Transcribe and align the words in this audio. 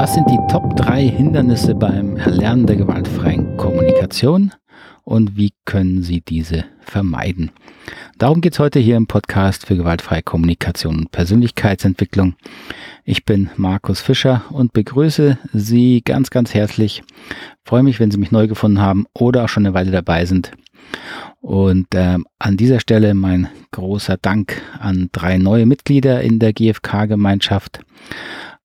Was 0.00 0.14
sind 0.14 0.30
die 0.30 0.38
Top 0.50 0.76
3 0.76 1.06
Hindernisse 1.08 1.74
beim 1.74 2.16
Erlernen 2.16 2.64
der 2.64 2.76
gewaltfreien 2.76 3.58
Kommunikation 3.58 4.50
und 5.04 5.36
wie 5.36 5.52
können 5.66 6.02
Sie 6.02 6.22
diese 6.22 6.64
vermeiden? 6.80 7.50
Darum 8.16 8.40
geht 8.40 8.54
es 8.54 8.58
heute 8.58 8.78
hier 8.80 8.96
im 8.96 9.06
Podcast 9.06 9.66
für 9.66 9.76
gewaltfreie 9.76 10.22
Kommunikation 10.22 11.00
und 11.00 11.12
Persönlichkeitsentwicklung. 11.12 12.34
Ich 13.04 13.26
bin 13.26 13.50
Markus 13.58 14.00
Fischer 14.00 14.42
und 14.48 14.72
begrüße 14.72 15.36
Sie 15.52 16.00
ganz, 16.02 16.30
ganz 16.30 16.54
herzlich. 16.54 17.02
freue 17.62 17.82
mich, 17.82 18.00
wenn 18.00 18.10
Sie 18.10 18.16
mich 18.16 18.32
neu 18.32 18.48
gefunden 18.48 18.80
haben 18.80 19.04
oder 19.12 19.44
auch 19.44 19.48
schon 19.50 19.66
eine 19.66 19.74
Weile 19.74 19.90
dabei 19.90 20.24
sind. 20.24 20.52
Und 21.42 21.88
ähm, 21.92 22.24
an 22.38 22.56
dieser 22.56 22.80
Stelle 22.80 23.12
mein 23.12 23.48
großer 23.70 24.16
Dank 24.16 24.62
an 24.78 25.10
drei 25.12 25.36
neue 25.36 25.66
Mitglieder 25.66 26.22
in 26.22 26.38
der 26.38 26.54
GfK-Gemeinschaft, 26.54 27.80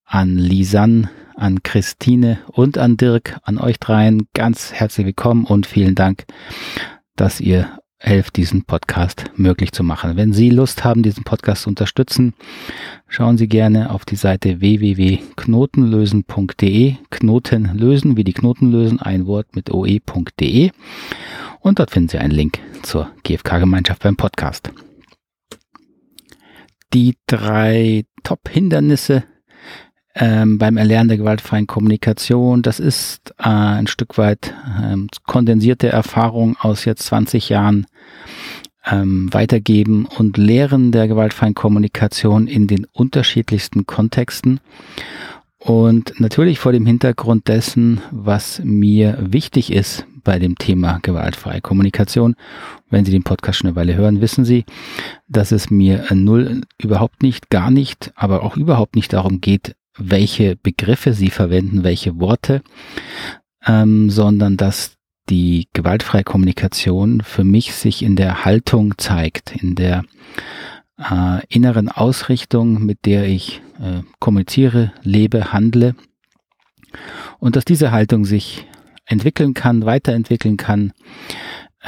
an 0.06 0.38
Lisanne, 0.38 1.10
an 1.36 1.64
Christine 1.64 2.40
und 2.48 2.78
an 2.78 2.98
Dirk, 2.98 3.40
an 3.44 3.58
euch 3.58 3.80
dreien 3.80 4.28
ganz 4.34 4.74
herzlich 4.74 5.06
willkommen 5.06 5.46
und 5.46 5.66
vielen 5.66 5.96
Dank, 5.96 6.26
dass 7.16 7.40
ihr 7.40 7.80
helft, 7.98 8.36
diesen 8.36 8.66
Podcast 8.66 9.32
möglich 9.36 9.72
zu 9.72 9.84
machen. 9.84 10.18
Wenn 10.18 10.34
Sie 10.34 10.50
Lust 10.50 10.84
haben, 10.84 11.02
diesen 11.02 11.24
Podcast 11.24 11.62
zu 11.64 11.70
unterstützen, 11.70 12.34
schauen 13.08 13.38
Sie 13.38 13.48
gerne 13.48 13.92
auf 13.92 14.06
die 14.06 14.16
Seite 14.16 14.60
www.knotenlösen.de, 14.60 16.96
Knoten 17.10 17.78
lösen, 17.78 18.18
wie 18.18 18.24
die 18.24 18.34
Knoten 18.34 18.72
lösen, 18.72 19.00
ein 19.00 19.26
Wort 19.26 19.56
mit 19.56 19.74
oe.de 19.74 20.70
und 21.60 21.80
dort 21.80 21.90
finden 21.92 22.10
Sie 22.10 22.20
einen 22.20 22.32
Link 22.32 22.60
zur 22.84 23.10
GFK-Gemeinschaft 23.24 24.04
beim 24.04 24.18
Podcast. 24.18 24.72
Die 26.94 27.16
drei 27.28 28.06
Top-Hindernisse 28.24 29.24
ähm, 30.16 30.58
beim 30.58 30.78
Erlernen 30.78 31.10
der 31.10 31.18
gewaltfreien 31.18 31.68
Kommunikation. 31.68 32.62
Das 32.62 32.80
ist 32.80 33.34
äh, 33.38 33.44
ein 33.44 33.88
Stück 33.88 34.18
weit 34.18 34.54
ähm, 34.82 35.10
kondensierte 35.26 35.90
Erfahrung 35.90 36.56
aus 36.60 36.86
jetzt 36.86 37.04
20 37.04 37.50
Jahren 37.50 37.86
ähm, 38.86 39.34
weitergeben 39.34 40.06
und 40.06 40.38
Lehren 40.38 40.92
der 40.92 41.08
gewaltfreien 41.08 41.54
Kommunikation 41.54 42.48
in 42.48 42.68
den 42.68 42.86
unterschiedlichsten 42.94 43.86
Kontexten. 43.86 44.60
Und 45.58 46.20
natürlich 46.20 46.60
vor 46.60 46.72
dem 46.72 46.86
Hintergrund 46.86 47.48
dessen, 47.48 48.00
was 48.12 48.62
mir 48.64 49.18
wichtig 49.20 49.74
ist 49.74 50.06
bei 50.24 50.38
dem 50.38 50.58
Thema 50.58 51.00
gewaltfreie 51.02 51.62
Kommunikation. 51.62 52.36
Wenn 52.90 53.04
Sie 53.04 53.12
den 53.12 53.24
Podcast 53.24 53.60
schon 53.60 53.70
eine 53.70 53.76
Weile 53.76 53.96
hören, 53.96 54.22
wissen 54.22 54.46
Sie, 54.46 54.66
dass 55.28 55.52
es 55.52 55.72
mir 55.72 56.06
null, 56.14 56.62
überhaupt 56.78 57.24
nicht, 57.24 57.50
gar 57.50 57.72
nicht, 57.72 58.12
aber 58.16 58.44
auch 58.44 58.56
überhaupt 58.56 58.96
nicht 58.96 59.14
darum 59.14 59.42
geht, 59.42 59.76
welche 59.98 60.56
Begriffe 60.56 61.14
sie 61.14 61.30
verwenden, 61.30 61.84
welche 61.84 62.20
Worte, 62.20 62.62
ähm, 63.66 64.10
sondern 64.10 64.58
dass 64.58 64.96
die 65.30 65.68
gewaltfreie 65.74 66.24
Kommunikation 66.24 67.22
für 67.22 67.44
mich 67.44 67.74
sich 67.74 68.04
in 68.04 68.16
der 68.16 68.46
Haltung 68.46 68.98
zeigt, 68.98 69.56
in 69.56 69.76
der 69.76 70.04
äh, 70.98 71.46
inneren 71.48 71.90
Ausrichtung, 71.90 72.86
mit 72.86 73.06
der 73.06 73.28
ich 73.28 73.62
äh, 73.80 74.02
kommuniziere, 74.20 74.94
lebe, 75.02 75.52
handle. 75.52 75.96
Und 77.40 77.56
dass 77.56 77.66
diese 77.66 77.92
Haltung 77.92 78.26
sich 78.26 78.68
entwickeln 79.06 79.54
kann, 79.54 79.86
weiterentwickeln 79.86 80.58
kann, 80.58 80.94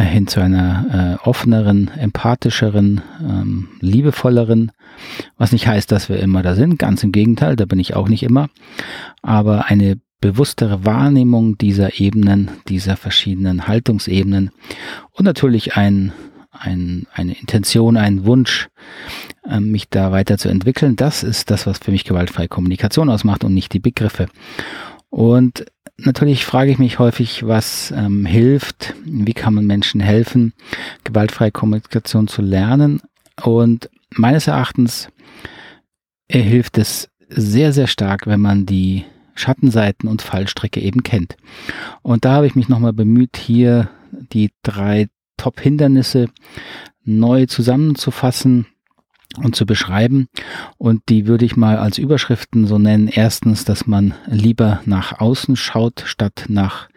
hin 0.03 0.27
zu 0.27 0.39
einer 0.39 1.17
äh, 1.23 1.27
offeneren, 1.27 1.89
empathischeren, 1.97 3.01
ähm, 3.21 3.69
liebevolleren, 3.79 4.71
was 5.37 5.51
nicht 5.51 5.67
heißt, 5.67 5.91
dass 5.91 6.09
wir 6.09 6.19
immer 6.19 6.43
da 6.43 6.55
sind, 6.55 6.79
ganz 6.79 7.03
im 7.03 7.11
Gegenteil, 7.11 7.55
da 7.55 7.65
bin 7.65 7.79
ich 7.79 7.95
auch 7.95 8.07
nicht 8.07 8.23
immer, 8.23 8.49
aber 9.21 9.65
eine 9.65 9.99
bewusstere 10.19 10.85
Wahrnehmung 10.85 11.57
dieser 11.57 11.99
Ebenen, 11.99 12.49
dieser 12.67 12.97
verschiedenen 12.97 13.67
Haltungsebenen 13.67 14.51
und 15.11 15.25
natürlich 15.25 15.75
ein, 15.75 16.11
ein, 16.51 17.05
eine 17.13 17.37
Intention, 17.37 17.97
ein 17.97 18.25
Wunsch, 18.25 18.69
äh, 19.47 19.59
mich 19.59 19.89
da 19.89 20.11
weiterzuentwickeln, 20.11 20.95
das 20.95 21.23
ist 21.23 21.51
das, 21.51 21.67
was 21.67 21.79
für 21.79 21.91
mich 21.91 22.03
gewaltfreie 22.03 22.47
Kommunikation 22.47 23.09
ausmacht 23.09 23.43
und 23.43 23.53
nicht 23.53 23.73
die 23.73 23.79
Begriffe. 23.79 24.27
Und 25.09 25.65
natürlich 25.97 26.45
frage 26.45 26.71
ich 26.71 26.79
mich 26.79 26.99
häufig, 26.99 27.45
was 27.45 27.91
ähm, 27.91 28.25
hilft, 28.25 28.95
wie 29.03 29.33
kann 29.33 29.53
man 29.53 29.65
Menschen 29.65 30.01
helfen, 30.01 30.53
gewaltfreie 31.03 31.51
Kommunikation 31.51 32.27
zu 32.27 32.41
lernen. 32.41 33.01
Und 33.43 33.89
meines 34.11 34.47
Erachtens 34.47 35.09
äh, 36.27 36.39
hilft 36.39 36.77
es 36.77 37.09
sehr, 37.29 37.73
sehr 37.73 37.87
stark, 37.87 38.27
wenn 38.27 38.39
man 38.39 38.65
die 38.65 39.05
Schattenseiten 39.35 40.09
und 40.09 40.21
Fallstricke 40.21 40.79
eben 40.79 41.03
kennt. 41.03 41.37
Und 42.01 42.25
da 42.25 42.33
habe 42.33 42.47
ich 42.47 42.55
mich 42.55 42.69
nochmal 42.69 42.93
bemüht, 42.93 43.37
hier 43.37 43.89
die 44.11 44.51
drei 44.63 45.09
Top-Hindernisse 45.37 46.29
neu 47.03 47.45
zusammenzufassen 47.45 48.65
und 49.37 49.55
zu 49.55 49.65
beschreiben. 49.65 50.27
Und 50.77 51.01
die 51.09 51.27
würde 51.27 51.45
ich 51.45 51.55
mal 51.55 51.77
als 51.77 51.97
Überschriften 51.97 52.67
so 52.67 52.77
nennen. 52.77 53.07
Erstens, 53.07 53.65
dass 53.65 53.87
man 53.87 54.13
lieber 54.27 54.81
nach 54.85 55.19
außen 55.19 55.55
schaut, 55.55 56.03
statt 56.05 56.45
nach 56.47 56.89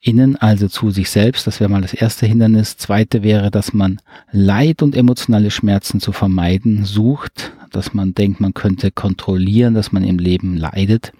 innen, 0.00 0.36
also 0.36 0.68
zu 0.68 0.90
sich 0.90 1.10
selbst. 1.10 1.46
Das 1.46 1.60
wäre 1.60 1.70
mal 1.70 1.82
das 1.82 1.94
erste 1.94 2.26
Hindernis. 2.26 2.76
Zweite 2.76 3.22
wäre, 3.22 3.50
dass 3.50 3.72
man 3.72 4.00
Leid 4.32 4.82
und 4.82 4.96
emotionale 4.96 5.50
Schmerzen 5.50 6.00
zu 6.00 6.12
vermeiden 6.12 6.84
sucht, 6.84 7.52
dass 7.70 7.94
man 7.94 8.14
denkt, 8.14 8.40
man 8.40 8.54
könnte 8.54 8.90
kontrollieren, 8.90 9.74
dass 9.74 9.92
man 9.92 10.02
im 10.02 10.18
Leben 10.18 10.56
leidet. 10.56 11.12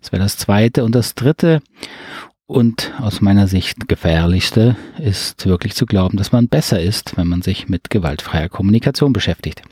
Das 0.00 0.12
wäre 0.12 0.22
das 0.22 0.36
zweite. 0.36 0.84
Und 0.84 0.94
das 0.94 1.14
dritte, 1.14 1.62
und 2.46 2.92
aus 2.98 3.20
meiner 3.20 3.46
Sicht 3.46 3.88
gefährlichste 3.88 4.76
ist 4.98 5.46
wirklich 5.46 5.74
zu 5.74 5.86
glauben, 5.86 6.16
dass 6.16 6.32
man 6.32 6.48
besser 6.48 6.80
ist, 6.80 7.16
wenn 7.16 7.26
man 7.26 7.42
sich 7.42 7.68
mit 7.68 7.90
gewaltfreier 7.90 8.48
Kommunikation 8.48 9.12
beschäftigt. 9.12 9.62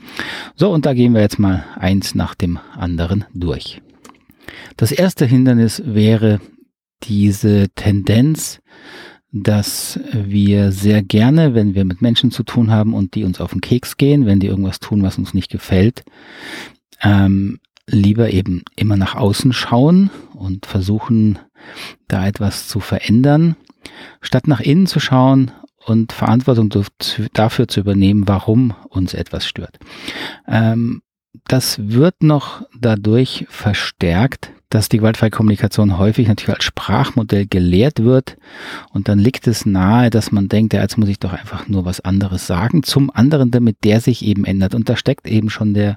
So, 0.55 0.71
und 0.71 0.85
da 0.85 0.93
gehen 0.93 1.13
wir 1.13 1.21
jetzt 1.21 1.39
mal 1.39 1.63
eins 1.75 2.15
nach 2.15 2.33
dem 2.33 2.59
anderen 2.75 3.25
durch. 3.33 3.81
Das 4.77 4.91
erste 4.91 5.25
Hindernis 5.25 5.83
wäre 5.85 6.39
diese 7.03 7.69
Tendenz, 7.75 8.59
dass 9.31 9.99
wir 10.11 10.71
sehr 10.71 11.01
gerne, 11.01 11.55
wenn 11.55 11.73
wir 11.75 11.85
mit 11.85 12.01
Menschen 12.01 12.31
zu 12.31 12.43
tun 12.43 12.71
haben 12.71 12.93
und 12.93 13.15
die 13.15 13.23
uns 13.23 13.41
auf 13.41 13.51
den 13.51 13.61
Keks 13.61 13.97
gehen, 13.97 14.25
wenn 14.25 14.39
die 14.39 14.47
irgendwas 14.47 14.79
tun, 14.79 15.01
was 15.01 15.17
uns 15.17 15.33
nicht 15.33 15.51
gefällt, 15.51 16.03
ähm, 17.01 17.59
lieber 17.87 18.31
eben 18.31 18.63
immer 18.75 18.97
nach 18.97 19.15
außen 19.15 19.53
schauen 19.53 20.09
und 20.33 20.65
versuchen, 20.65 21.39
da 22.07 22.27
etwas 22.27 22.67
zu 22.67 22.79
verändern, 22.79 23.55
statt 24.21 24.47
nach 24.47 24.59
innen 24.59 24.87
zu 24.87 24.99
schauen 24.99 25.51
und 25.85 26.13
Verantwortung 26.13 26.73
dafür 27.33 27.67
zu 27.67 27.81
übernehmen, 27.81 28.27
warum 28.27 28.73
uns 28.89 29.13
etwas 29.13 29.45
stört. 29.45 29.79
Ähm, 30.47 31.01
das 31.47 31.77
wird 31.81 32.23
noch 32.23 32.63
dadurch 32.79 33.45
verstärkt, 33.49 34.52
dass 34.73 34.89
die 34.89 34.97
gewaltfreie 34.97 35.29
Kommunikation 35.29 35.99
häufig 35.99 36.27
natürlich 36.27 36.55
als 36.55 36.63
Sprachmodell 36.63 37.45
gelehrt 37.45 38.03
wird 38.03 38.37
und 38.89 39.07
dann 39.07 39.19
liegt 39.19 39.45
es 39.45 39.67
nahe, 39.67 40.09
dass 40.09 40.31
man 40.31 40.49
denkt, 40.49 40.73
ja, 40.73 40.81
jetzt 40.81 40.97
muss 40.97 41.09
ich 41.09 41.19
doch 41.19 41.31
einfach 41.31 41.67
nur 41.67 41.85
was 41.85 41.99
anderes 41.99 42.47
sagen, 42.47 42.81
zum 42.81 43.11
anderen, 43.11 43.51
damit 43.51 43.83
der 43.83 44.01
sich 44.01 44.25
eben 44.25 44.45
ändert. 44.45 44.73
Und 44.73 44.89
da 44.89 44.97
steckt 44.97 45.27
eben 45.27 45.51
schon 45.51 45.75
der, 45.75 45.95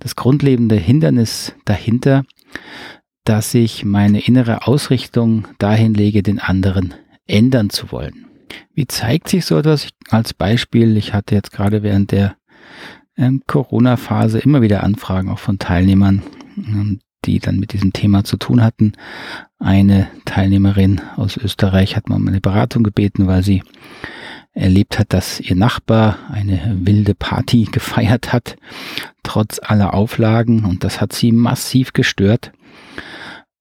das 0.00 0.16
grundlegende 0.16 0.74
Hindernis 0.74 1.54
dahinter, 1.64 2.24
dass 3.22 3.54
ich 3.54 3.84
meine 3.84 4.20
innere 4.20 4.66
Ausrichtung 4.66 5.46
dahin 5.58 5.94
lege, 5.94 6.24
den 6.24 6.40
anderen 6.40 6.94
ändern 7.28 7.70
zu 7.70 7.92
wollen. 7.92 8.26
Wie 8.74 8.88
zeigt 8.88 9.28
sich 9.28 9.44
so 9.44 9.56
etwas? 9.58 9.90
Als 10.08 10.34
Beispiel, 10.34 10.96
ich 10.96 11.14
hatte 11.14 11.36
jetzt 11.36 11.52
gerade 11.52 11.84
während 11.84 12.10
der 12.10 12.34
ähm, 13.16 13.42
Corona-Phase 13.46 14.40
immer 14.40 14.60
wieder 14.60 14.82
Anfragen 14.82 15.28
auch 15.28 15.38
von 15.38 15.60
Teilnehmern, 15.60 16.22
ähm, 16.56 16.98
die 17.24 17.38
dann 17.38 17.58
mit 17.58 17.72
diesem 17.72 17.92
Thema 17.92 18.24
zu 18.24 18.36
tun 18.36 18.62
hatten. 18.62 18.92
Eine 19.58 20.08
Teilnehmerin 20.24 21.00
aus 21.16 21.36
Österreich 21.36 21.96
hat 21.96 22.08
mal 22.08 22.16
um 22.16 22.28
eine 22.28 22.40
Beratung 22.40 22.82
gebeten, 22.82 23.26
weil 23.26 23.42
sie 23.42 23.62
erlebt 24.54 24.98
hat, 24.98 25.12
dass 25.12 25.40
ihr 25.40 25.56
Nachbar 25.56 26.18
eine 26.30 26.76
wilde 26.80 27.14
Party 27.14 27.64
gefeiert 27.72 28.32
hat, 28.32 28.56
trotz 29.22 29.60
aller 29.62 29.94
Auflagen 29.94 30.64
und 30.64 30.84
das 30.84 31.00
hat 31.00 31.12
sie 31.12 31.32
massiv 31.32 31.92
gestört. 31.92 32.52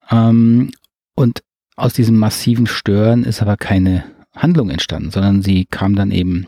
Ähm, 0.09 0.71
und 1.15 1.43
aus 1.75 1.93
diesem 1.93 2.17
massiven 2.17 2.67
Stören 2.67 3.23
ist 3.23 3.41
aber 3.41 3.57
keine 3.57 4.03
Handlung 4.35 4.69
entstanden, 4.69 5.11
sondern 5.11 5.41
sie 5.41 5.65
kam 5.65 5.95
dann 5.95 6.11
eben 6.11 6.47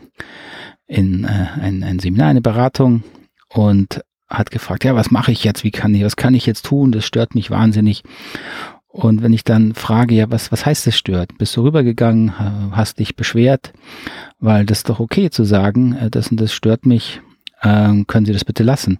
in 0.86 1.24
äh, 1.24 1.46
ein, 1.60 1.82
ein 1.82 1.98
Seminar, 1.98 2.28
eine 2.28 2.40
Beratung 2.40 3.02
und 3.48 4.02
hat 4.38 4.50
gefragt, 4.50 4.84
ja, 4.84 4.94
was 4.94 5.10
mache 5.10 5.32
ich 5.32 5.44
jetzt? 5.44 5.64
Wie 5.64 5.70
kann 5.70 5.94
ich, 5.94 6.04
was 6.04 6.16
kann 6.16 6.34
ich 6.34 6.46
jetzt 6.46 6.66
tun? 6.66 6.92
Das 6.92 7.04
stört 7.04 7.34
mich 7.34 7.50
wahnsinnig. 7.50 8.02
Und 8.94 9.22
wenn 9.22 9.32
ich 9.32 9.42
dann 9.42 9.74
frage, 9.74 10.14
ja, 10.14 10.30
was, 10.30 10.52
was 10.52 10.64
heißt 10.64 10.86
das 10.86 10.96
stört? 10.96 11.36
Bist 11.36 11.56
du 11.56 11.62
rübergegangen, 11.62 12.38
hast 12.76 13.00
dich 13.00 13.16
beschwert? 13.16 13.72
Weil 14.38 14.64
das 14.66 14.78
ist 14.78 14.88
doch 14.88 15.00
okay 15.00 15.30
zu 15.30 15.42
sagen, 15.42 15.96
äh, 15.96 16.10
das 16.10 16.28
und 16.28 16.40
das 16.40 16.52
stört 16.52 16.86
mich, 16.86 17.20
ähm, 17.64 18.06
können 18.06 18.24
Sie 18.24 18.32
das 18.32 18.44
bitte 18.44 18.62
lassen? 18.62 18.98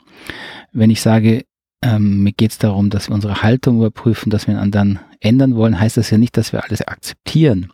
Wenn 0.72 0.90
ich 0.90 1.00
sage, 1.00 1.44
ähm, 1.80 2.24
mir 2.24 2.32
geht 2.32 2.50
es 2.50 2.58
darum, 2.58 2.90
dass 2.90 3.08
wir 3.08 3.14
unsere 3.14 3.42
Haltung 3.42 3.76
überprüfen, 3.76 4.30
dass 4.30 4.48
wir 4.48 4.54
einen 4.54 4.64
anderen 4.64 4.98
ändern 5.20 5.54
wollen, 5.54 5.78
heißt 5.78 5.96
das 5.96 6.10
ja 6.10 6.18
nicht, 6.18 6.36
dass 6.36 6.52
wir 6.52 6.64
alles 6.64 6.82
akzeptieren. 6.82 7.70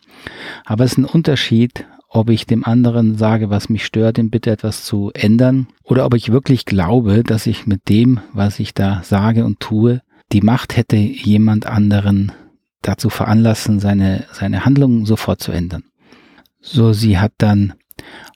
Aber 0.67 0.85
es 0.85 0.93
ist 0.93 0.99
ein 0.99 1.05
Unterschied, 1.07 1.87
ob 2.13 2.29
ich 2.29 2.45
dem 2.45 2.65
anderen 2.65 3.17
sage, 3.17 3.51
was 3.51 3.69
mich 3.69 3.85
stört, 3.85 4.19
ihm 4.19 4.31
bitte 4.31 4.51
etwas 4.51 4.85
zu 4.85 5.13
ändern, 5.15 5.69
oder 5.85 6.05
ob 6.05 6.15
ich 6.15 6.33
wirklich 6.33 6.67
glaube, 6.67 7.23
dass 7.23 7.47
ich 7.47 7.67
mit 7.67 7.89
dem, 7.89 8.21
was 8.33 8.59
ich 8.59 8.75
da 8.75 9.03
sage 9.05 9.45
und 9.45 9.61
tue, 9.61 10.03
die 10.33 10.41
Macht 10.41 10.77
hätte, 10.77 10.97
jemand 10.97 11.67
anderen 11.67 12.33
dazu 12.83 13.11
veranlassen, 13.11 13.79
seine, 13.79 14.25
seine 14.33 14.65
Handlungen 14.65 15.07
sofort 15.07 15.41
zu 15.41 15.53
ändern. 15.53 15.85
So, 16.61 16.93
sie 16.93 17.19
hat 17.19 17.33
dann 17.39 17.75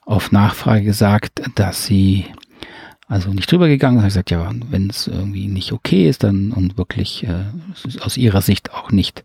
auf 0.05 0.31
Nachfrage 0.31 0.83
gesagt, 0.83 1.41
dass 1.55 1.85
sie 1.85 2.25
also 3.07 3.31
nicht 3.31 3.51
drüber 3.51 3.67
gegangen, 3.67 3.99
hat 3.99 4.05
gesagt, 4.05 4.31
ja, 4.31 4.51
wenn 4.69 4.89
es 4.89 5.07
irgendwie 5.07 5.47
nicht 5.47 5.71
okay 5.71 6.09
ist, 6.09 6.23
dann 6.23 6.51
und 6.51 6.77
wirklich 6.77 7.23
äh, 7.23 7.45
aus 8.01 8.17
ihrer 8.17 8.41
Sicht 8.41 8.73
auch 8.73 8.91
nicht 8.91 9.23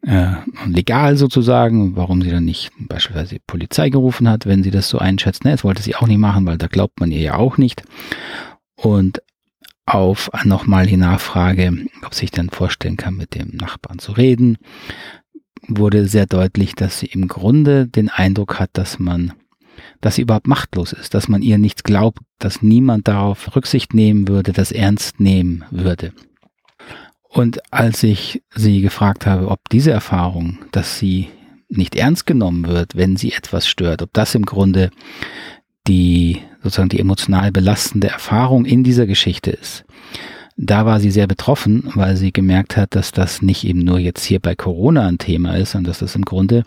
äh, 0.00 0.32
legal 0.66 1.16
sozusagen, 1.18 1.94
warum 1.94 2.22
sie 2.22 2.30
dann 2.30 2.46
nicht 2.46 2.70
beispielsweise 2.78 3.38
Polizei 3.46 3.90
gerufen 3.90 4.28
hat, 4.28 4.46
wenn 4.46 4.62
sie 4.62 4.70
das 4.70 4.88
so 4.88 4.98
einschätzt. 4.98 5.44
Ne, 5.44 5.50
das 5.50 5.64
wollte 5.64 5.82
sie 5.82 5.94
auch 5.94 6.06
nicht 6.06 6.18
machen, 6.18 6.46
weil 6.46 6.56
da 6.56 6.68
glaubt 6.68 7.00
man 7.00 7.10
ihr 7.10 7.20
ja 7.20 7.36
auch 7.36 7.58
nicht. 7.58 7.82
Und 8.76 9.20
auf 9.84 10.30
nochmal 10.44 10.86
die 10.86 10.96
Nachfrage, 10.96 11.86
ob 12.06 12.14
sich 12.14 12.30
dann 12.30 12.48
vorstellen 12.48 12.96
kann, 12.96 13.16
mit 13.16 13.34
dem 13.34 13.56
Nachbarn 13.56 13.98
zu 13.98 14.12
reden, 14.12 14.56
wurde 15.68 16.06
sehr 16.06 16.26
deutlich, 16.26 16.74
dass 16.74 16.98
sie 16.98 17.06
im 17.06 17.28
Grunde 17.28 17.86
den 17.86 18.08
Eindruck 18.08 18.58
hat, 18.58 18.70
dass 18.72 18.98
man 18.98 19.34
dass 20.02 20.16
sie 20.16 20.22
überhaupt 20.22 20.48
machtlos 20.48 20.92
ist, 20.92 21.14
dass 21.14 21.28
man 21.28 21.40
ihr 21.40 21.56
nichts 21.56 21.84
glaubt, 21.84 22.18
dass 22.38 22.60
niemand 22.60 23.08
darauf 23.08 23.56
Rücksicht 23.56 23.94
nehmen 23.94 24.28
würde, 24.28 24.52
das 24.52 24.72
ernst 24.72 25.20
nehmen 25.20 25.64
würde. 25.70 26.12
Und 27.28 27.72
als 27.72 28.02
ich 28.02 28.42
sie 28.54 28.82
gefragt 28.82 29.24
habe, 29.24 29.48
ob 29.48 29.60
diese 29.70 29.92
Erfahrung, 29.92 30.58
dass 30.72 30.98
sie 30.98 31.28
nicht 31.70 31.96
ernst 31.96 32.26
genommen 32.26 32.66
wird, 32.66 32.96
wenn 32.96 33.16
sie 33.16 33.32
etwas 33.32 33.66
stört, 33.66 34.02
ob 34.02 34.12
das 34.12 34.34
im 34.34 34.44
Grunde 34.44 34.90
die 35.86 36.40
sozusagen 36.62 36.90
die 36.90 37.00
emotional 37.00 37.50
belastende 37.50 38.08
Erfahrung 38.08 38.66
in 38.66 38.84
dieser 38.84 39.06
Geschichte 39.06 39.50
ist. 39.50 39.84
Da 40.56 40.84
war 40.84 41.00
sie 41.00 41.10
sehr 41.10 41.26
betroffen, 41.26 41.90
weil 41.94 42.16
sie 42.16 42.32
gemerkt 42.32 42.76
hat, 42.76 42.94
dass 42.94 43.10
das 43.12 43.40
nicht 43.40 43.64
eben 43.64 43.80
nur 43.80 43.98
jetzt 43.98 44.24
hier 44.24 44.38
bei 44.38 44.54
Corona 44.54 45.06
ein 45.06 45.18
Thema 45.18 45.56
ist, 45.56 45.72
sondern 45.72 45.90
dass 45.90 46.00
das 46.00 46.14
im 46.14 46.24
Grunde 46.24 46.64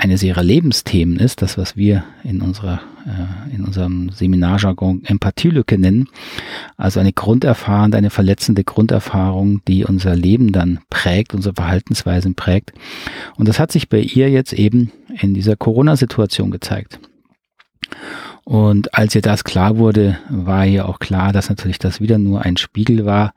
eines 0.00 0.22
ihrer 0.22 0.42
Lebensthemen 0.42 1.18
ist, 1.18 1.42
das 1.42 1.58
was 1.58 1.76
wir 1.76 2.04
in 2.24 2.40
unserer 2.40 2.80
äh, 3.06 3.54
in 3.54 3.64
unserem 3.64 4.10
Seminarjargon 4.10 5.02
Empathielücke 5.04 5.78
nennen, 5.78 6.08
also 6.76 7.00
eine 7.00 7.12
Grunderfahrung, 7.12 7.92
eine 7.94 8.10
verletzende 8.10 8.64
Grunderfahrung, 8.64 9.62
die 9.68 9.84
unser 9.84 10.16
Leben 10.16 10.52
dann 10.52 10.80
prägt, 10.88 11.34
unsere 11.34 11.54
Verhaltensweisen 11.54 12.34
prägt. 12.34 12.72
Und 13.36 13.48
das 13.48 13.58
hat 13.58 13.72
sich 13.72 13.88
bei 13.88 14.00
ihr 14.00 14.30
jetzt 14.30 14.52
eben 14.54 14.90
in 15.20 15.34
dieser 15.34 15.56
Corona-Situation 15.56 16.50
gezeigt. 16.50 16.98
Und 18.50 18.96
als 18.98 19.14
ihr 19.14 19.22
das 19.22 19.44
klar 19.44 19.78
wurde, 19.78 20.18
war 20.28 20.66
ihr 20.66 20.88
auch 20.88 20.98
klar, 20.98 21.32
dass 21.32 21.48
natürlich 21.48 21.78
das 21.78 22.00
wieder 22.00 22.18
nur 22.18 22.42
ein 22.42 22.56
Spiegel 22.56 23.06
war 23.06 23.32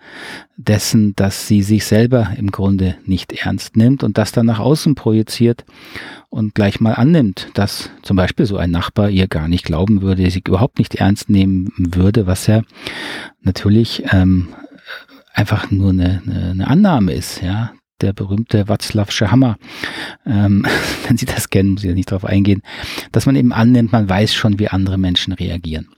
dessen, 0.57 1.15
dass 1.15 1.48
sie 1.48 1.62
sich 1.62 1.86
selber 1.86 2.31
im 2.36 2.50
Grunde 2.50 2.95
nicht 3.06 3.31
ernst 3.31 3.77
nimmt 3.77 4.04
und 4.04 4.18
das 4.18 4.31
dann 4.31 4.48
nach 4.48 4.57
außen 4.57 4.95
projiziert 4.95 5.65
und 6.30 6.56
gleich 6.56 6.80
mal 6.80 6.94
annimmt, 6.94 7.50
dass 7.54 7.92
zum 8.01 8.18
Beispiel 8.18 8.48
so 8.48 8.57
ein 8.57 8.71
Nachbar 8.71 9.12
ihr 9.12 9.27
gar 9.27 9.48
nicht 9.48 9.65
glauben 9.65 10.01
würde, 10.01 10.27
sie 10.31 10.42
überhaupt 10.48 10.80
nicht 10.80 10.95
ernst 10.95 11.30
nehmen 11.30 11.71
würde, 11.77 12.25
was 12.25 12.48
ja 12.48 12.63
natürlich 13.44 14.06
ähm, 14.12 14.48
einfach 15.31 15.69
nur 15.69 15.92
eine, 15.92 16.24
eine, 16.25 16.50
eine 16.50 16.68
Annahme 16.68 17.13
ist, 17.13 17.44
ja 17.44 17.71
der 18.03 18.13
berühmte 18.13 18.67
Watzlawsche 18.67 19.31
Hammer, 19.31 19.57
ähm, 20.25 20.65
wenn 21.07 21.17
Sie 21.17 21.25
das 21.25 21.50
kennen, 21.50 21.71
muss 21.71 21.83
ich 21.83 21.89
ja 21.89 21.95
nicht 21.95 22.11
darauf 22.11 22.25
eingehen, 22.25 22.61
dass 23.11 23.25
man 23.25 23.35
eben 23.35 23.51
annimmt, 23.51 23.91
man 23.91 24.07
weiß 24.07 24.33
schon, 24.33 24.59
wie 24.59 24.67
andere 24.67 24.97
Menschen 24.97 25.33
reagieren. 25.33 25.89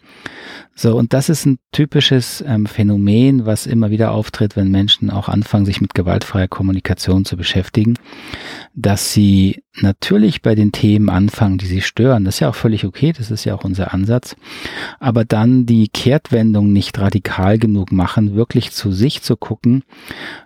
So, 0.78 0.98
und 0.98 1.14
das 1.14 1.30
ist 1.30 1.46
ein 1.46 1.58
typisches 1.72 2.44
ähm, 2.46 2.66
Phänomen, 2.66 3.46
was 3.46 3.66
immer 3.66 3.92
wieder 3.92 4.12
auftritt, 4.12 4.58
wenn 4.58 4.72
Menschen 4.72 5.10
auch 5.10 5.30
anfangen, 5.30 5.66
sich 5.66 5.80
mit 5.80 5.94
gewaltfreier 5.94 6.50
Kommunikation 6.50 7.24
zu 7.24 7.38
beschäftigen, 7.38 7.98
dass 8.74 9.14
sie 9.14 9.64
natürlich 9.82 10.42
bei 10.42 10.56
den 10.56 10.72
Themen 10.72 11.10
anfangen, 11.10 11.58
die 11.58 11.66
sie 11.66 11.82
stören. 11.82 12.26
Das 12.26 12.36
ist 12.36 12.40
ja 12.40 12.50
auch 12.50 12.56
völlig 12.56 12.86
okay, 12.86 13.14
das 13.16 13.32
ist 13.32 13.46
ja 13.46 13.56
auch 13.56 13.64
unser 13.64 13.94
Ansatz. 13.94 14.36
Aber 15.00 15.26
dann 15.26 15.66
die 15.66 15.88
Kehrtwendung 15.88 16.72
nicht 16.72 16.98
radikal 17.00 17.58
genug 17.58 17.92
machen, 17.92 18.36
wirklich 18.36 18.72
zu 18.72 18.92
sich 18.92 19.22
zu 19.22 19.36
gucken, 19.36 19.84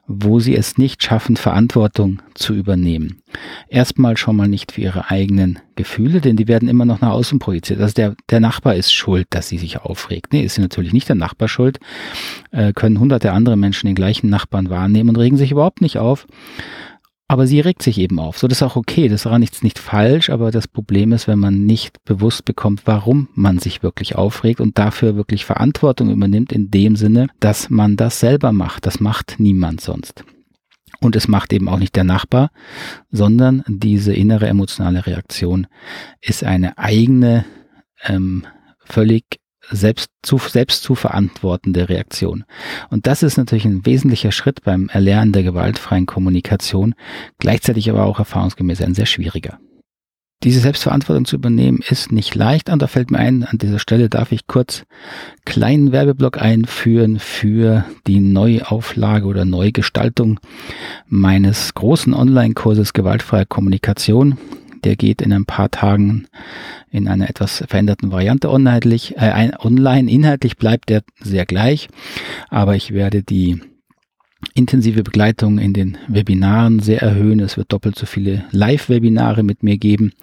wo 0.08 0.40
sie 0.40 0.56
es 0.56 0.78
nicht 0.78 1.04
schaffen, 1.04 1.38
Verantwortung 1.38 2.22
zu 2.34 2.54
übernehmen. 2.54 3.22
Erstmal 3.68 4.18
schon 4.18 4.36
mal 4.36 4.48
nicht 4.48 4.72
für 4.72 4.82
ihre 4.82 5.12
eigenen 5.12 5.60
Gefühle, 5.76 6.20
denn 6.20 6.36
die 6.36 6.48
werden 6.48 6.68
immer 6.68 6.86
noch 6.86 7.00
nach 7.00 7.12
außen 7.12 7.40
projiziert. 7.40 7.80
Also 7.80 7.94
der, 7.94 8.16
der 8.30 8.40
Nachbar 8.40 8.76
ist 8.76 8.92
schuld, 8.92 9.28
dass 9.30 9.50
sie 9.50 9.58
sich 9.58 9.78
aufregt. 9.78 10.34
Nee, 10.34 10.44
ist 10.44 10.58
natürlich 10.58 10.94
nicht 10.94 11.08
der 11.08 11.16
Nachbar 11.16 11.48
schuld. 11.48 11.80
Äh, 12.52 12.74
können 12.74 13.00
hunderte 13.00 13.32
andere 13.32 13.56
Menschen 13.56 13.88
den 13.88 13.96
gleichen 13.96 14.30
Nachbarn 14.30 14.70
wahrnehmen 14.70 15.10
und 15.10 15.18
regen 15.18 15.38
sich 15.38 15.52
überhaupt 15.52 15.82
nicht 15.82 15.98
auf. 15.98 16.26
Aber 17.32 17.46
sie 17.46 17.60
regt 17.60 17.84
sich 17.84 18.00
eben 18.00 18.20
auf. 18.20 18.40
So, 18.40 18.48
das 18.48 18.58
ist 18.58 18.64
auch 18.64 18.76
okay. 18.76 19.08
Das 19.08 19.18
ist 19.18 19.26
daran 19.28 19.42
nichts 19.42 19.62
nicht 19.62 19.78
falsch, 19.78 20.32
aber 20.32 20.50
das 20.50 20.68
Problem 20.68 21.12
ist, 21.12 21.28
wenn 21.28 21.38
man 21.38 21.64
nicht 21.64 22.04
bewusst 22.04 22.44
bekommt, 22.44 22.82
warum 22.86 23.30
man 23.36 23.60
sich 23.60 23.84
wirklich 23.84 24.16
aufregt 24.16 24.60
und 24.60 24.80
dafür 24.80 25.16
wirklich 25.16 25.46
Verantwortung 25.46 26.10
übernimmt, 26.10 26.52
in 26.52 26.72
dem 26.72 26.96
Sinne, 26.96 27.28
dass 27.40 27.70
man 27.70 27.98
das 27.98 28.20
selber 28.20 28.52
macht. 28.52 28.88
Das 28.88 29.00
macht 29.00 29.36
niemand 29.38 29.80
sonst. 29.80 30.24
Und 31.02 31.16
es 31.16 31.28
macht 31.28 31.54
eben 31.54 31.70
auch 31.70 31.78
nicht 31.78 31.96
der 31.96 32.04
Nachbar, 32.04 32.50
sondern 33.12 33.64
diese 33.68 34.12
innere 34.12 34.48
emotionale 34.48 35.06
Reaktion 35.06 35.68
ist 36.22 36.44
eine 36.44 36.80
eigene, 36.80 37.46
ähm, 38.06 38.48
völlig 38.80 39.40
selbst 39.70 40.10
zu, 40.22 40.38
selbst 40.38 40.84
zu 40.84 40.96
verantwortende 40.96 41.90
Reaktion. 41.90 42.44
Und 42.90 43.08
das 43.08 43.24
ist 43.24 43.38
natürlich 43.38 43.66
ein 43.66 43.86
wesentlicher 43.86 44.32
Schritt 44.32 44.64
beim 44.64 44.90
Erlernen 44.90 45.34
der 45.34 45.44
gewaltfreien 45.44 46.06
Kommunikation, 46.06 46.96
gleichzeitig 47.38 47.90
aber 47.90 48.06
auch 48.06 48.20
erfahrungsgemäß 48.20 48.82
ein 48.82 48.96
sehr 48.96 49.06
schwieriger. 49.06 49.60
Diese 50.44 50.62
Selbstverantwortung 50.62 51.26
zu 51.26 51.36
übernehmen 51.36 51.82
ist 51.90 52.14
nicht 52.14 52.34
leicht 52.34 52.70
und 52.70 52.82
da 52.82 52.88
fällt 52.88 53.12
mir 53.12 53.18
ein, 53.18 53.44
an 53.44 53.58
dieser 53.58 53.78
Stelle 53.78 54.08
darf 54.08 54.32
ich 54.32 54.48
kurz 54.48 54.84
kleinen 55.44 55.92
Werbeblock 55.92 56.42
einführen 56.42 57.20
für 57.20 57.84
die 58.08 58.22
Neuauflage 58.22 59.26
oder 59.26 59.44
Neugestaltung 59.44 60.40
meines 61.08 61.74
großen 61.74 62.14
Online-Kurses 62.14 62.94
Gewaltfreie 62.94 63.46
Kommunikation. 63.46 64.38
Der 64.84 64.96
geht 64.96 65.22
in 65.22 65.34
ein 65.34 65.46
paar 65.46 65.72
Tagen 65.72 66.28
in 66.90 67.08
einer 67.08 67.30
etwas 67.30 67.64
veränderten 67.68 68.12
Variante 68.12 68.50
online. 68.50 68.80
Äh, 69.16 69.52
online. 69.60 70.10
Inhaltlich 70.10 70.58
bleibt 70.58 70.90
der 70.90 71.04
sehr 71.20 71.46
gleich, 71.46 71.88
aber 72.50 72.76
ich 72.76 72.94
werde 72.94 73.24
die 73.24 73.62
intensive 74.54 75.04
Begleitung 75.04 75.60
in 75.60 75.74
den 75.74 75.98
Webinaren 76.08 76.80
sehr 76.80 77.02
erhöhen. 77.02 77.40
Es 77.40 77.58
wird 77.58 77.72
doppelt 77.72 77.98
so 77.98 78.06
viele 78.06 78.46
Live-Webinare 78.52 79.44
mit 79.44 79.64
mir 79.64 79.78
geben. 79.78 80.14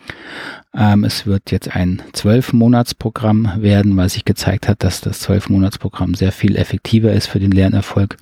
Ähm, 0.74 1.04
es 1.04 1.26
wird 1.26 1.50
jetzt 1.50 1.74
ein 1.74 2.02
Zwölf-Monats-Programm 2.12 3.52
werden, 3.58 3.96
weil 3.96 4.08
sich 4.08 4.24
gezeigt 4.24 4.68
hat, 4.68 4.82
dass 4.82 5.00
das 5.00 5.20
Zwölf-Monats-Programm 5.20 6.14
sehr 6.14 6.32
viel 6.32 6.56
effektiver 6.56 7.12
ist 7.12 7.26
für 7.26 7.40
den 7.40 7.52
Lernerfolg. 7.52 8.16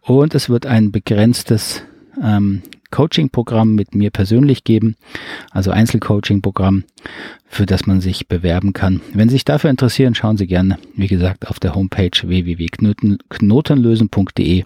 Und 0.00 0.34
es 0.34 0.48
wird 0.48 0.66
ein 0.66 0.92
begrenztes 0.92 1.82
ähm, 2.22 2.62
Coaching-Programm 2.96 3.74
mit 3.74 3.94
mir 3.94 4.10
persönlich 4.10 4.64
geben, 4.64 4.96
also 5.50 5.70
Einzelcoaching-Programm, 5.70 6.84
für 7.46 7.66
das 7.66 7.86
man 7.86 8.00
sich 8.00 8.26
bewerben 8.26 8.72
kann. 8.72 9.02
Wenn 9.12 9.28
Sie 9.28 9.34
sich 9.34 9.44
dafür 9.44 9.68
interessieren, 9.68 10.14
schauen 10.14 10.38
Sie 10.38 10.46
gerne, 10.46 10.78
wie 10.94 11.06
gesagt, 11.06 11.48
auf 11.48 11.60
der 11.60 11.74
Homepage 11.74 12.18
www.knotenlösen.de, 12.22 14.64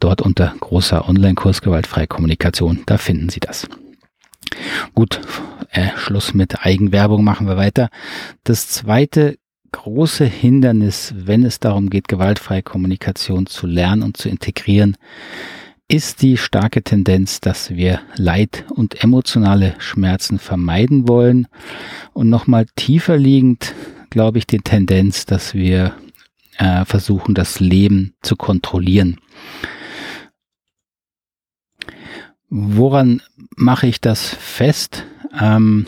dort 0.00 0.22
unter 0.22 0.54
großer 0.60 1.06
Online-Kurs 1.06 1.60
gewaltfreie 1.60 2.06
Kommunikation, 2.06 2.84
da 2.86 2.96
finden 2.96 3.28
Sie 3.28 3.40
das. 3.40 3.68
Gut, 4.94 5.20
äh, 5.72 5.88
Schluss 5.96 6.32
mit 6.32 6.64
Eigenwerbung, 6.64 7.22
machen 7.22 7.46
wir 7.46 7.58
weiter. 7.58 7.90
Das 8.44 8.68
zweite 8.68 9.36
große 9.72 10.24
Hindernis, 10.24 11.12
wenn 11.18 11.44
es 11.44 11.60
darum 11.60 11.90
geht, 11.90 12.08
gewaltfreie 12.08 12.62
Kommunikation 12.62 13.44
zu 13.44 13.66
lernen 13.66 14.02
und 14.02 14.16
zu 14.16 14.30
integrieren, 14.30 14.96
ist 15.92 16.22
die 16.22 16.38
starke 16.38 16.82
Tendenz, 16.82 17.40
dass 17.40 17.68
wir 17.68 18.00
Leid 18.16 18.64
und 18.70 19.04
emotionale 19.04 19.74
Schmerzen 19.78 20.38
vermeiden 20.38 21.06
wollen. 21.06 21.48
Und 22.14 22.30
nochmal 22.30 22.64
tiefer 22.76 23.18
liegend, 23.18 23.74
glaube 24.08 24.38
ich, 24.38 24.46
die 24.46 24.60
Tendenz, 24.60 25.26
dass 25.26 25.52
wir 25.52 25.94
äh, 26.56 26.86
versuchen, 26.86 27.34
das 27.34 27.60
Leben 27.60 28.14
zu 28.22 28.36
kontrollieren. 28.36 29.18
Woran 32.48 33.20
mache 33.54 33.86
ich 33.86 34.00
das 34.00 34.26
fest? 34.26 35.04
Ähm, 35.38 35.84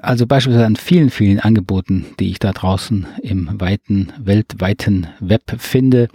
also 0.00 0.26
beispielsweise 0.26 0.66
an 0.66 0.76
vielen, 0.76 1.10
vielen 1.10 1.40
Angeboten, 1.40 2.06
die 2.20 2.30
ich 2.30 2.38
da 2.38 2.52
draußen 2.52 3.06
im 3.22 3.60
weiten, 3.60 4.12
weltweiten 4.18 5.08
Web 5.18 5.56
finde, 5.58 6.08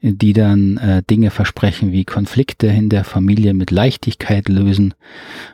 die 0.00 0.32
dann 0.32 0.78
äh, 0.78 1.02
Dinge 1.02 1.30
versprechen 1.30 1.92
wie 1.92 2.04
Konflikte 2.04 2.68
in 2.68 2.88
der 2.88 3.04
Familie 3.04 3.52
mit 3.52 3.70
Leichtigkeit 3.70 4.48
lösen, 4.48 4.94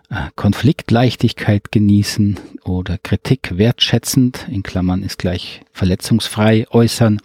äh, 0.08 0.28
Konfliktleichtigkeit 0.37 1.72
genießen 1.72 2.38
oder 2.64 2.96
Kritik 2.99 3.58
wertschätzend, 3.58 4.46
in 4.49 4.62
Klammern 4.62 5.02
ist 5.02 5.18
gleich 5.18 5.62
verletzungsfrei 5.72 6.66
äußern 6.70 7.20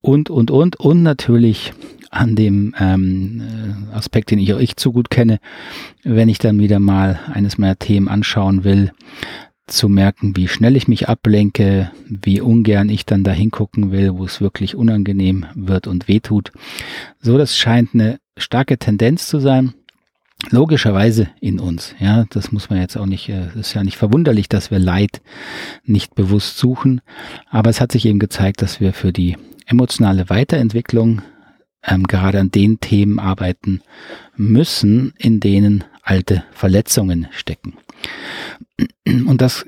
und, 0.00 0.30
und, 0.30 0.52
und, 0.52 0.76
und 0.76 1.02
natürlich 1.02 1.72
an 2.10 2.36
dem 2.36 2.74
ähm, 2.78 3.42
äh, 3.92 3.94
Aspekt, 3.94 4.30
den 4.30 4.38
ich 4.38 4.54
auch 4.54 4.58
ich 4.58 4.76
zu 4.76 4.92
gut 4.92 5.10
kenne, 5.10 5.38
wenn 6.04 6.28
ich 6.28 6.38
dann 6.38 6.58
wieder 6.58 6.78
mal 6.78 7.18
eines 7.32 7.58
meiner 7.58 7.78
Themen 7.78 8.08
anschauen 8.08 8.64
will, 8.64 8.92
zu 9.68 9.88
merken, 9.88 10.36
wie 10.36 10.48
schnell 10.48 10.76
ich 10.76 10.88
mich 10.88 11.08
ablenke, 11.08 11.90
wie 12.08 12.40
ungern 12.40 12.88
ich 12.88 13.04
dann 13.06 13.24
da 13.24 13.32
hingucken 13.32 13.92
will, 13.92 14.16
wo 14.16 14.24
es 14.24 14.40
wirklich 14.40 14.74
unangenehm 14.74 15.46
wird 15.54 15.86
und 15.86 16.08
wehtut. 16.08 16.52
So, 17.20 17.38
das 17.38 17.56
scheint 17.56 17.90
eine 17.94 18.18
starke 18.36 18.78
Tendenz 18.78 19.28
zu 19.28 19.40
sein. 19.40 19.74
Logischerweise 20.50 21.28
in 21.40 21.58
uns, 21.58 21.94
ja, 21.98 22.24
das 22.30 22.52
muss 22.52 22.70
man 22.70 22.80
jetzt 22.80 22.96
auch 22.96 23.06
nicht, 23.06 23.28
äh, 23.28 23.48
ist 23.58 23.74
ja 23.74 23.82
nicht 23.82 23.96
verwunderlich, 23.96 24.48
dass 24.48 24.70
wir 24.70 24.78
Leid 24.78 25.20
nicht 25.84 26.14
bewusst 26.14 26.58
suchen, 26.58 27.00
aber 27.50 27.70
es 27.70 27.80
hat 27.80 27.90
sich 27.90 28.06
eben 28.06 28.20
gezeigt, 28.20 28.62
dass 28.62 28.80
wir 28.80 28.92
für 28.92 29.12
die 29.12 29.36
emotionale 29.66 30.30
Weiterentwicklung 30.30 31.22
ähm, 31.88 32.04
gerade 32.04 32.40
an 32.40 32.50
den 32.50 32.80
Themen 32.80 33.18
arbeiten 33.18 33.80
müssen, 34.36 35.12
in 35.18 35.40
denen 35.40 35.84
alte 36.02 36.44
Verletzungen 36.52 37.28
stecken. 37.32 37.74
Und 39.06 39.40
das 39.42 39.66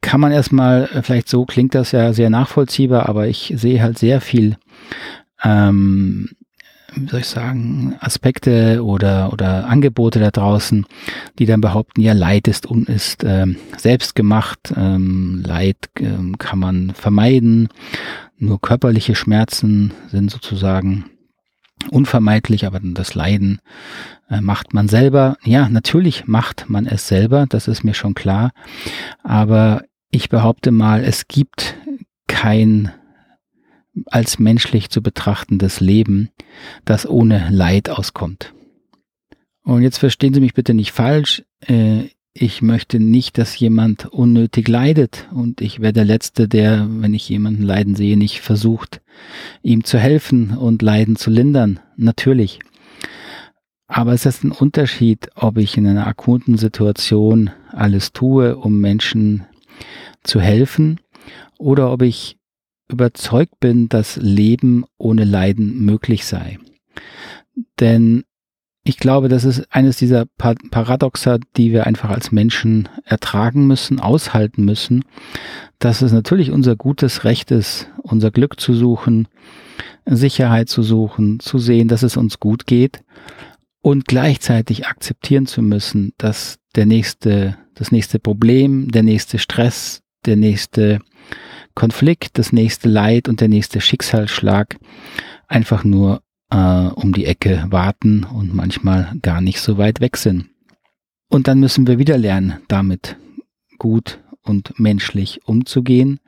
kann 0.00 0.20
man 0.20 0.32
erstmal, 0.32 0.84
äh, 0.94 1.02
vielleicht 1.02 1.28
so 1.28 1.44
klingt 1.44 1.74
das 1.74 1.92
ja 1.92 2.12
sehr 2.12 2.30
nachvollziehbar, 2.30 3.08
aber 3.08 3.28
ich 3.28 3.52
sehe 3.56 3.82
halt 3.82 3.98
sehr 3.98 4.20
viel, 4.20 4.56
ähm, 5.42 6.30
wie 6.94 7.08
soll 7.08 7.20
ich 7.20 7.26
sagen, 7.26 7.96
Aspekte 8.00 8.82
oder, 8.82 9.32
oder 9.32 9.66
Angebote 9.66 10.20
da 10.20 10.30
draußen, 10.30 10.86
die 11.38 11.44
dann 11.44 11.60
behaupten, 11.60 12.00
ja, 12.00 12.14
Leid 12.14 12.48
ist, 12.48 12.68
un, 12.68 12.84
ist 12.84 13.24
ähm, 13.24 13.56
selbst 13.76 14.14
gemacht, 14.14 14.72
ähm, 14.74 15.42
Leid 15.46 15.76
ähm, 16.00 16.38
kann 16.38 16.58
man 16.58 16.92
vermeiden, 16.94 17.68
nur 18.38 18.60
körperliche 18.60 19.14
Schmerzen 19.14 19.92
sind 20.10 20.30
sozusagen 20.30 21.04
unvermeidlich, 21.88 22.66
aber 22.66 22.80
das 22.82 23.14
Leiden 23.14 23.60
äh, 24.30 24.40
macht 24.40 24.74
man 24.74 24.88
selber. 24.88 25.36
Ja, 25.44 25.68
natürlich 25.68 26.26
macht 26.26 26.68
man 26.68 26.86
es 26.86 27.08
selber, 27.08 27.46
das 27.48 27.68
ist 27.68 27.84
mir 27.84 27.94
schon 27.94 28.14
klar. 28.14 28.52
Aber 29.22 29.82
ich 30.10 30.28
behaupte 30.28 30.70
mal, 30.70 31.04
es 31.04 31.28
gibt 31.28 31.76
kein 32.26 32.92
als 34.06 34.38
menschlich 34.38 34.90
zu 34.90 35.02
betrachtendes 35.02 35.80
Leben, 35.80 36.30
das 36.84 37.08
ohne 37.08 37.48
Leid 37.50 37.90
auskommt. 37.90 38.54
Und 39.62 39.82
jetzt 39.82 39.98
verstehen 39.98 40.32
Sie 40.32 40.40
mich 40.40 40.54
bitte 40.54 40.72
nicht 40.72 40.92
falsch. 40.92 41.42
Äh, 41.60 42.08
ich 42.40 42.62
möchte 42.62 43.00
nicht, 43.00 43.36
dass 43.36 43.58
jemand 43.58 44.06
unnötig 44.06 44.68
leidet 44.68 45.28
und 45.32 45.60
ich 45.60 45.80
wäre 45.80 45.92
der 45.92 46.04
Letzte, 46.04 46.46
der, 46.46 46.86
wenn 46.88 47.12
ich 47.12 47.28
jemanden 47.28 47.62
leiden 47.62 47.96
sehe, 47.96 48.16
nicht 48.16 48.40
versucht, 48.40 49.00
ihm 49.62 49.82
zu 49.82 49.98
helfen 49.98 50.56
und 50.56 50.80
Leiden 50.82 51.16
zu 51.16 51.30
lindern. 51.30 51.80
Natürlich. 51.96 52.60
Aber 53.88 54.12
es 54.12 54.24
ist 54.24 54.44
ein 54.44 54.52
Unterschied, 54.52 55.30
ob 55.34 55.58
ich 55.58 55.76
in 55.76 55.86
einer 55.86 56.06
akuten 56.06 56.56
Situation 56.56 57.50
alles 57.72 58.12
tue, 58.12 58.56
um 58.56 58.78
Menschen 58.78 59.46
zu 60.22 60.40
helfen, 60.40 61.00
oder 61.58 61.90
ob 61.90 62.02
ich 62.02 62.38
überzeugt 62.88 63.58
bin, 63.58 63.88
dass 63.88 64.16
Leben 64.16 64.84
ohne 64.96 65.24
Leiden 65.24 65.84
möglich 65.84 66.24
sei. 66.24 66.58
Denn 67.80 68.24
ich 68.88 68.96
glaube, 68.96 69.28
das 69.28 69.44
ist 69.44 69.66
eines 69.70 69.98
dieser 69.98 70.24
Paradoxa, 70.26 71.38
die 71.56 71.72
wir 71.72 71.86
einfach 71.86 72.08
als 72.10 72.32
Menschen 72.32 72.88
ertragen 73.04 73.66
müssen, 73.66 74.00
aushalten 74.00 74.64
müssen, 74.64 75.04
dass 75.78 76.00
es 76.00 76.12
natürlich 76.12 76.50
unser 76.50 76.74
gutes 76.74 77.24
Recht 77.24 77.50
ist, 77.50 77.90
unser 78.02 78.30
Glück 78.30 78.58
zu 78.58 78.72
suchen, 78.72 79.28
Sicherheit 80.06 80.70
zu 80.70 80.82
suchen, 80.82 81.38
zu 81.38 81.58
sehen, 81.58 81.88
dass 81.88 82.02
es 82.02 82.16
uns 82.16 82.40
gut 82.40 82.66
geht 82.66 83.02
und 83.82 84.06
gleichzeitig 84.06 84.86
akzeptieren 84.86 85.46
zu 85.46 85.60
müssen, 85.60 86.12
dass 86.16 86.58
der 86.74 86.86
nächste, 86.86 87.58
das 87.74 87.92
nächste 87.92 88.18
Problem, 88.18 88.90
der 88.90 89.02
nächste 89.02 89.38
Stress, 89.38 90.02
der 90.24 90.36
nächste 90.36 91.00
Konflikt, 91.74 92.38
das 92.38 92.52
nächste 92.52 92.88
Leid 92.88 93.28
und 93.28 93.40
der 93.40 93.48
nächste 93.48 93.80
Schicksalsschlag 93.80 94.78
einfach 95.46 95.84
nur 95.84 96.22
äh, 96.50 96.56
um 96.56 97.12
die 97.12 97.26
Ecke 97.26 97.66
warten 97.70 98.24
und 98.24 98.54
manchmal 98.54 99.12
gar 99.22 99.40
nicht 99.40 99.60
so 99.60 99.78
weit 99.78 100.00
weg 100.00 100.16
sind. 100.16 100.46
Und 101.28 101.48
dann 101.48 101.60
müssen 101.60 101.86
wir 101.86 101.98
wieder 101.98 102.16
lernen, 102.16 102.60
damit 102.68 103.16
gut 103.78 104.20
und 104.42 104.78
menschlich 104.78 105.46
umzugehen. 105.46 106.20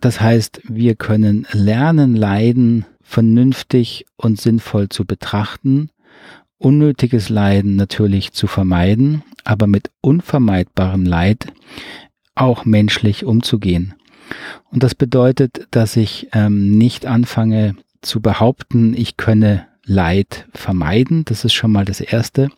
Das 0.00 0.20
heißt, 0.20 0.62
wir 0.64 0.94
können 0.96 1.46
lernen, 1.52 2.16
Leiden 2.16 2.86
vernünftig 3.02 4.06
und 4.16 4.40
sinnvoll 4.40 4.88
zu 4.88 5.04
betrachten, 5.04 5.90
unnötiges 6.58 7.28
Leiden 7.28 7.76
natürlich 7.76 8.32
zu 8.32 8.46
vermeiden, 8.46 9.22
aber 9.44 9.66
mit 9.66 9.90
unvermeidbarem 10.00 11.04
Leid 11.04 11.52
auch 12.34 12.64
menschlich 12.64 13.24
umzugehen. 13.24 13.94
Und 14.70 14.82
das 14.82 14.94
bedeutet, 14.94 15.66
dass 15.70 15.96
ich 15.96 16.28
ähm, 16.32 16.78
nicht 16.78 17.06
anfange, 17.06 17.74
zu 18.02 18.20
behaupten, 18.20 18.94
ich 18.94 19.16
könne 19.16 19.66
Leid 19.84 20.46
vermeiden. 20.54 21.24
Das 21.24 21.44
ist 21.44 21.52
schon 21.52 21.72
mal 21.72 21.84
das 21.84 22.00
Erste. 22.00 22.50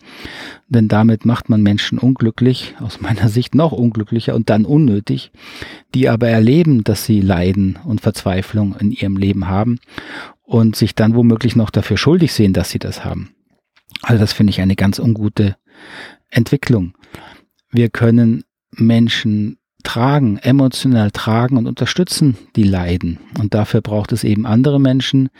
Denn 0.68 0.88
damit 0.88 1.25
macht 1.25 1.49
man 1.49 1.62
Menschen 1.62 1.99
unglücklich, 1.99 2.75
aus 2.80 3.00
meiner 3.00 3.28
Sicht 3.28 3.54
noch 3.54 3.72
unglücklicher 3.72 4.34
und 4.34 4.50
dann 4.50 4.64
unnötig, 4.64 5.32
die 5.94 6.08
aber 6.08 6.28
erleben, 6.28 6.84
dass 6.84 7.06
sie 7.06 7.20
Leiden 7.20 7.78
und 7.84 8.00
Verzweiflung 8.00 8.76
in 8.78 8.92
ihrem 8.92 9.16
Leben 9.16 9.49
haben 9.49 9.78
und 10.42 10.76
sich 10.76 10.94
dann 10.94 11.14
womöglich 11.14 11.56
noch 11.56 11.70
dafür 11.70 11.96
schuldig 11.96 12.32
sehen, 12.32 12.52
dass 12.52 12.70
sie 12.70 12.78
das 12.78 13.04
haben. 13.04 13.34
Also 14.02 14.20
das 14.20 14.32
finde 14.32 14.50
ich 14.50 14.61
eine 14.61 14.76
ganz 14.76 14.99
ungute 14.99 15.56
Entwicklung. 16.28 16.94
Wir 17.70 17.88
können 17.88 18.44
Menschen 18.72 19.58
tragen, 19.82 20.38
emotional 20.38 21.10
tragen 21.10 21.56
und 21.56 21.66
unterstützen, 21.66 22.36
die 22.56 22.64
leiden. 22.64 23.18
Und 23.38 23.54
dafür 23.54 23.80
braucht 23.80 24.12
es 24.12 24.24
eben 24.24 24.46
andere 24.46 24.80
Menschen, 24.80 25.30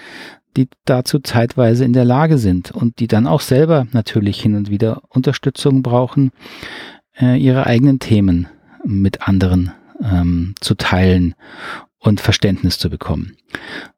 die 0.57 0.69
dazu 0.85 1.19
zeitweise 1.19 1.85
in 1.85 1.93
der 1.93 2.05
Lage 2.05 2.39
sind 2.39 2.71
und 2.71 3.01
die 3.01 3.07
dann 3.07 3.27
auch 3.27 3.41
selber 3.41 3.87
natürlich 3.93 4.41
hin 4.41 4.55
und 4.55 4.71
wieder 4.71 5.03
Unterstützung 5.09 5.83
brauchen, 5.83 6.31
äh, 7.19 7.41
ihre 7.41 7.67
eigenen 7.67 7.99
Themen 7.99 8.49
mit 8.85 9.27
anderen 9.27 9.73
ähm, 10.03 10.55
zu 10.61 10.75
teilen 10.75 11.35
und 11.99 12.21
Verständnis 12.21 12.79
zu 12.79 12.91
bekommen. 12.91 13.37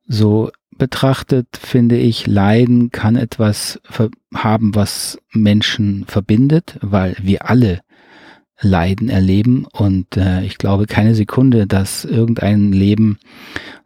So 0.06 0.50
betrachtet 0.76 1.48
finde 1.58 1.96
ich, 1.96 2.26
Leiden 2.26 2.90
kann 2.90 3.16
etwas 3.16 3.80
haben, 4.34 4.74
was 4.74 5.18
Menschen 5.32 6.04
verbindet, 6.06 6.78
weil 6.82 7.16
wir 7.20 7.48
alle 7.48 7.80
Leiden 8.61 9.08
erleben. 9.08 9.66
Und 9.73 10.16
äh, 10.16 10.44
ich 10.44 10.58
glaube 10.58 10.87
keine 10.87 11.14
Sekunde, 11.14 11.66
dass 11.66 12.04
irgendein 12.04 12.73
Leben, 12.73 13.18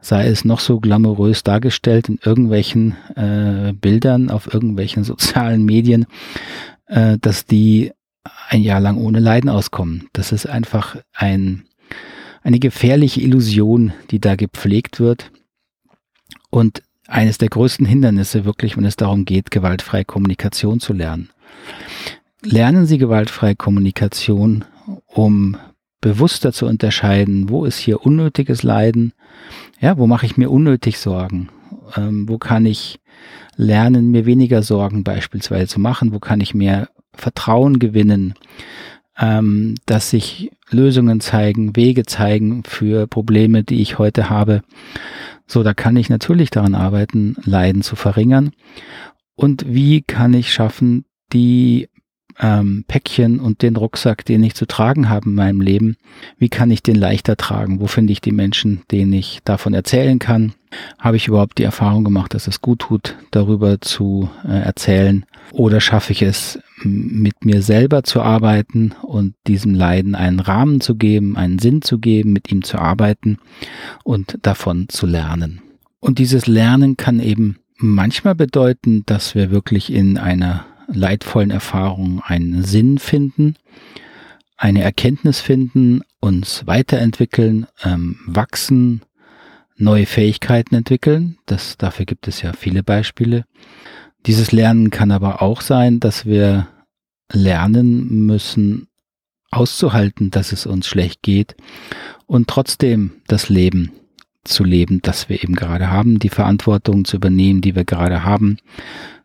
sei 0.01 0.27
es 0.27 0.45
noch 0.45 0.61
so 0.61 0.81
glamourös 0.81 1.43
dargestellt 1.43 2.09
in 2.09 2.19
irgendwelchen 2.23 2.97
äh, 3.17 3.73
Bildern 3.73 4.31
auf 4.31 4.53
irgendwelchen 4.53 5.05
sozialen 5.13 5.65
Medien, 5.65 6.07
äh, 6.87 7.19
dass 7.21 7.47
die 7.47 7.93
ein 8.49 8.63
Jahr 8.63 8.81
lang 8.81 8.99
ohne 8.99 9.21
Leiden 9.21 9.49
auskommen. 9.49 10.09
Das 10.13 10.33
ist 10.33 10.47
einfach 10.47 10.97
ein, 11.15 11.65
eine 12.43 12.59
gefährliche 12.59 13.21
Illusion, 13.21 13.93
die 14.11 14.21
da 14.21 14.37
gepflegt 14.37 15.01
wird. 15.01 15.31
Und 16.51 16.83
eines 17.07 17.39
der 17.39 17.49
größten 17.49 17.87
Hindernisse 17.87 18.45
wirklich, 18.45 18.77
wenn 18.77 18.85
es 18.85 18.97
darum 18.97 19.25
geht, 19.25 19.51
gewaltfreie 19.51 20.05
Kommunikation 20.05 20.79
zu 20.79 20.93
lernen 20.93 21.31
lernen 22.43 22.87
Sie 22.87 22.99
gewaltfreie 22.99 23.57
Kommunikation, 23.57 24.65
um 25.07 25.57
bewusster 26.01 26.53
zu 26.53 26.67
unterscheiden, 26.67 27.49
wo 27.49 27.65
ist 27.65 27.79
hier 27.79 28.05
unnötiges 28.05 28.63
Leiden, 28.63 29.13
ja, 29.81 29.99
wo 29.99 30.07
mache 30.07 30.27
ich 30.27 30.37
mir 30.37 30.51
unnötig 30.51 30.99
Sorgen, 30.99 31.49
ähm, 31.97 32.29
wo 32.29 32.39
kann 32.39 32.67
ich 32.67 33.01
lernen, 33.57 34.11
mir 34.11 34.25
weniger 34.25 34.63
Sorgen 34.63 35.03
beispielsweise 35.03 35.67
zu 35.67 35.81
machen, 35.81 36.13
wo 36.13 36.21
kann 36.21 36.41
ich 36.41 36.55
mehr 36.55 36.89
Vertrauen 37.15 37.81
gewinnen, 37.81 38.35
ähm, 39.19 39.75
dass 39.87 40.11
sich 40.11 40.53
Lösungen 40.71 41.21
zeigen, 41.21 41.75
Wege 41.75 42.05
zeigen 42.05 42.63
für 42.65 43.09
Probleme, 43.09 43.65
die 43.65 43.83
ich 43.83 43.99
heute 43.99 44.31
habe. 44.31 44.63
So, 45.47 45.65
da 45.65 45.75
kann 45.75 45.97
ich 45.97 46.09
natürlich 46.09 46.51
daran 46.51 46.77
arbeiten, 46.77 47.37
Leiden 47.45 47.83
zu 47.83 47.97
verringern. 47.97 48.53
Und 49.35 49.65
wie 49.67 50.03
kann 50.03 50.35
ich 50.35 50.53
schaffen, 50.53 51.05
die 51.33 51.89
ähm, 52.41 52.85
Päckchen 52.87 53.41
und 53.41 53.63
den 53.63 53.77
Rucksack, 53.77 54.25
den 54.25 54.43
ich 54.43 54.55
zu 54.55 54.67
tragen 54.67 55.09
habe 55.09 55.29
in 55.29 55.35
meinem 55.35 55.61
Leben, 55.61 55.97
wie 56.39 56.49
kann 56.49 56.71
ich 56.71 56.83
den 56.83 56.97
leichter 56.97 57.37
tragen? 57.37 57.81
Wo 57.81 57.87
finde 57.87 58.13
ich 58.13 58.21
die 58.21 58.33
Menschen, 58.33 58.83
denen 58.91 59.13
ich 59.13 59.41
davon 59.45 59.75
erzählen 59.75 60.19
kann? 60.19 60.53
Habe 60.99 61.17
ich 61.17 61.29
überhaupt 61.29 61.59
die 61.59 61.65
Erfahrung 61.65 62.05
gemacht, 62.05 62.35
dass 62.35 62.47
es 62.47 62.61
gut 62.61 62.81
tut, 62.81 63.17
darüber 63.31 63.81
zu 63.81 64.29
äh, 64.45 64.61
erzählen? 64.61 65.25
Oder 65.53 65.81
schaffe 65.81 66.13
ich 66.13 66.23
es, 66.23 66.59
mit 66.83 67.45
mir 67.45 67.63
selber 67.63 68.05
zu 68.05 68.21
arbeiten 68.21 68.95
und 69.03 69.35
diesem 69.47 69.75
Leiden 69.75 70.15
einen 70.15 70.41
Rahmen 70.41 70.81
zu 70.81 70.95
geben, 70.95 71.37
einen 71.37 71.59
Sinn 71.59 71.83
zu 71.83 71.99
geben, 71.99 72.33
mit 72.33 72.53
ihm 72.53 72.63
zu 72.63 72.79
arbeiten 72.79 73.39
und 74.05 74.39
davon 74.43 74.89
zu 74.89 75.07
lernen? 75.07 75.63
Und 76.01 76.19
dieses 76.19 76.47
Lernen 76.47 76.97
kann 76.97 77.19
eben 77.19 77.59
manchmal 77.79 78.35
bedeuten, 78.35 79.05
dass 79.07 79.35
wir 79.35 79.51
wirklich 79.51 79.93
in 79.93 80.19
einer 80.19 80.67
leidvollen 80.89 81.51
Erfahrung 81.51 82.21
einen 82.25 82.65
Sinn 82.65 82.99
finden, 82.99 83.57
eine 84.57 84.83
Erkenntnis 84.83 85.41
finden, 85.41 86.03
uns 86.21 86.67
weiterentwickeln, 86.67 87.67
ähm, 87.85 88.19
wachsen, 88.27 89.03
neue 89.77 90.07
Fähigkeiten 90.07 90.75
entwickeln. 90.75 91.39
Das, 91.47 91.77
dafür 91.77 92.07
gibt 92.07 92.27
es 92.27 92.43
ja 92.43 92.53
viele 92.53 92.83
Beispiele. 92.83 93.45
Dieses 94.27 94.51
Lernen 94.51 94.91
kann 94.91 95.13
aber 95.13 95.43
auch 95.43 95.61
sein, 95.61 96.01
dass 96.01 96.27
wir 96.27 96.67
lernen 97.33 98.27
müssen, 98.27 98.89
auszuhalten, 99.51 100.31
dass 100.31 100.53
es 100.53 100.67
uns 100.67 100.87
schlecht 100.87 101.23
geht 101.23 101.55
und 102.27 102.49
trotzdem 102.49 103.13
das 103.29 103.49
Leben 103.49 103.93
zu 104.45 104.65
leben, 104.65 105.01
das 105.03 105.29
wir 105.29 105.43
eben 105.43 105.55
gerade 105.55 105.91
haben, 105.91 106.19
die 106.19 106.29
Verantwortung 106.29 107.05
zu 107.05 107.17
übernehmen, 107.17 107.61
die 107.61 107.75
wir 107.75 107.85
gerade 107.85 108.25
haben, 108.25 108.59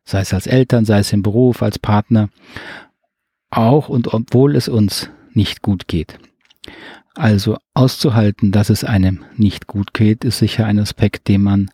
sei 0.05 0.21
es 0.21 0.33
als 0.33 0.47
Eltern, 0.47 0.85
sei 0.85 0.99
es 0.99 1.13
im 1.13 1.23
Beruf, 1.23 1.61
als 1.61 1.79
Partner, 1.79 2.29
auch 3.49 3.89
und 3.89 4.13
obwohl 4.13 4.55
es 4.55 4.67
uns 4.67 5.09
nicht 5.33 5.61
gut 5.61 5.87
geht. 5.87 6.17
Also 7.15 7.57
auszuhalten, 7.73 8.51
dass 8.51 8.69
es 8.69 8.83
einem 8.83 9.23
nicht 9.35 9.67
gut 9.67 9.93
geht, 9.93 10.23
ist 10.23 10.39
sicher 10.39 10.65
ein 10.65 10.79
Aspekt, 10.79 11.27
den 11.27 11.43
man 11.43 11.71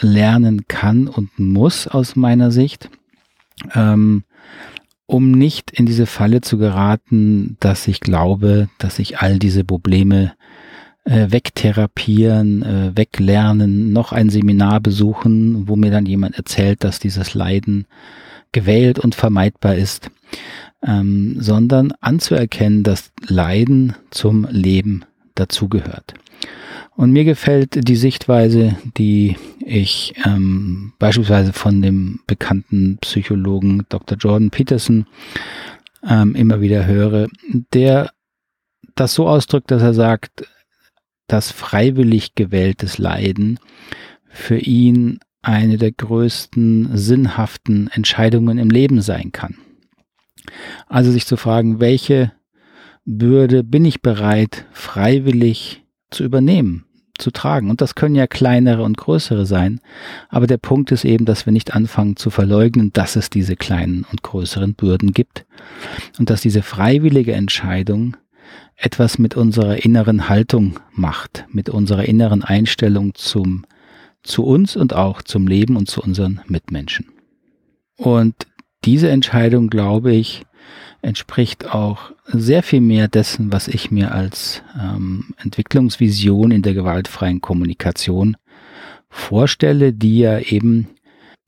lernen 0.00 0.66
kann 0.68 1.08
und 1.08 1.38
muss 1.38 1.86
aus 1.86 2.16
meiner 2.16 2.50
Sicht, 2.50 2.88
ähm, 3.74 4.24
um 5.06 5.32
nicht 5.32 5.70
in 5.70 5.86
diese 5.86 6.06
Falle 6.06 6.40
zu 6.40 6.58
geraten, 6.58 7.56
dass 7.60 7.88
ich 7.88 8.00
glaube, 8.00 8.68
dass 8.78 8.98
ich 8.98 9.18
all 9.18 9.38
diese 9.38 9.64
Probleme 9.64 10.34
äh, 11.04 11.30
wegtherapieren, 11.30 12.62
äh, 12.62 12.96
weglernen, 12.96 13.92
noch 13.92 14.12
ein 14.12 14.30
Seminar 14.30 14.80
besuchen, 14.80 15.68
wo 15.68 15.76
mir 15.76 15.90
dann 15.90 16.06
jemand 16.06 16.36
erzählt, 16.36 16.84
dass 16.84 16.98
dieses 16.98 17.34
Leiden 17.34 17.86
gewählt 18.52 18.98
und 18.98 19.14
vermeidbar 19.14 19.74
ist, 19.74 20.10
ähm, 20.82 21.36
sondern 21.38 21.92
anzuerkennen, 22.00 22.82
dass 22.82 23.12
Leiden 23.26 23.94
zum 24.10 24.46
Leben 24.50 25.04
dazugehört. 25.34 26.14
Und 26.98 27.12
mir 27.12 27.24
gefällt 27.24 27.88
die 27.88 27.96
Sichtweise, 27.96 28.76
die 28.96 29.36
ich 29.64 30.14
ähm, 30.24 30.94
beispielsweise 30.98 31.52
von 31.52 31.80
dem 31.80 32.20
bekannten 32.26 32.98
Psychologen 33.00 33.86
Dr. 33.88 34.18
Jordan 34.18 34.50
Peterson 34.50 35.06
ähm, 36.04 36.34
immer 36.34 36.60
wieder 36.60 36.86
höre, 36.86 37.28
der 37.72 38.10
das 38.96 39.14
so 39.14 39.28
ausdrückt, 39.28 39.70
dass 39.70 39.80
er 39.80 39.94
sagt, 39.94 40.48
dass 41.28 41.52
freiwillig 41.52 42.34
gewähltes 42.34 42.98
Leiden 42.98 43.60
für 44.28 44.58
ihn 44.58 45.20
eine 45.42 45.78
der 45.78 45.92
größten 45.92 46.96
sinnhaften 46.96 47.88
Entscheidungen 47.92 48.58
im 48.58 48.70
Leben 48.70 49.00
sein 49.00 49.30
kann. 49.30 49.56
Also 50.88 51.12
sich 51.12 51.26
zu 51.26 51.36
fragen, 51.36 51.80
welche 51.80 52.32
Bürde 53.04 53.64
bin 53.64 53.84
ich 53.84 54.02
bereit, 54.02 54.66
freiwillig 54.72 55.82
zu 56.10 56.24
übernehmen, 56.24 56.84
zu 57.18 57.30
tragen. 57.30 57.70
Und 57.70 57.80
das 57.80 57.94
können 57.94 58.14
ja 58.14 58.26
kleinere 58.26 58.82
und 58.82 58.96
größere 58.96 59.46
sein. 59.46 59.80
Aber 60.28 60.46
der 60.46 60.58
Punkt 60.58 60.92
ist 60.92 61.04
eben, 61.04 61.24
dass 61.24 61.46
wir 61.46 61.52
nicht 61.52 61.74
anfangen 61.74 62.16
zu 62.16 62.30
verleugnen, 62.30 62.92
dass 62.92 63.16
es 63.16 63.30
diese 63.30 63.56
kleinen 63.56 64.04
und 64.10 64.22
größeren 64.22 64.74
Bürden 64.74 65.12
gibt. 65.12 65.46
Und 66.18 66.30
dass 66.30 66.40
diese 66.40 66.62
freiwillige 66.62 67.32
Entscheidung 67.32 68.16
etwas 68.76 69.18
mit 69.18 69.36
unserer 69.36 69.84
inneren 69.84 70.28
Haltung 70.28 70.78
macht, 70.92 71.44
mit 71.50 71.68
unserer 71.68 72.04
inneren 72.04 72.44
Einstellung 72.44 73.14
zum, 73.14 73.64
zu 74.22 74.44
uns 74.44 74.76
und 74.76 74.94
auch 74.94 75.22
zum 75.22 75.46
Leben 75.46 75.76
und 75.76 75.88
zu 75.88 76.00
unseren 76.00 76.40
Mitmenschen. 76.46 77.06
Und 77.96 78.34
diese 78.84 79.10
Entscheidung, 79.10 79.68
glaube 79.68 80.12
ich, 80.12 80.44
entspricht 81.02 81.72
auch 81.74 82.12
sehr 82.24 82.62
viel 82.62 82.80
mehr 82.80 83.08
dessen, 83.08 83.52
was 83.52 83.68
ich 83.68 83.90
mir 83.90 84.12
als 84.12 84.62
ähm, 84.80 85.34
Entwicklungsvision 85.38 86.50
in 86.50 86.62
der 86.62 86.74
gewaltfreien 86.74 87.40
Kommunikation 87.40 88.36
vorstelle, 89.08 89.92
die 89.92 90.18
ja 90.18 90.38
eben 90.38 90.88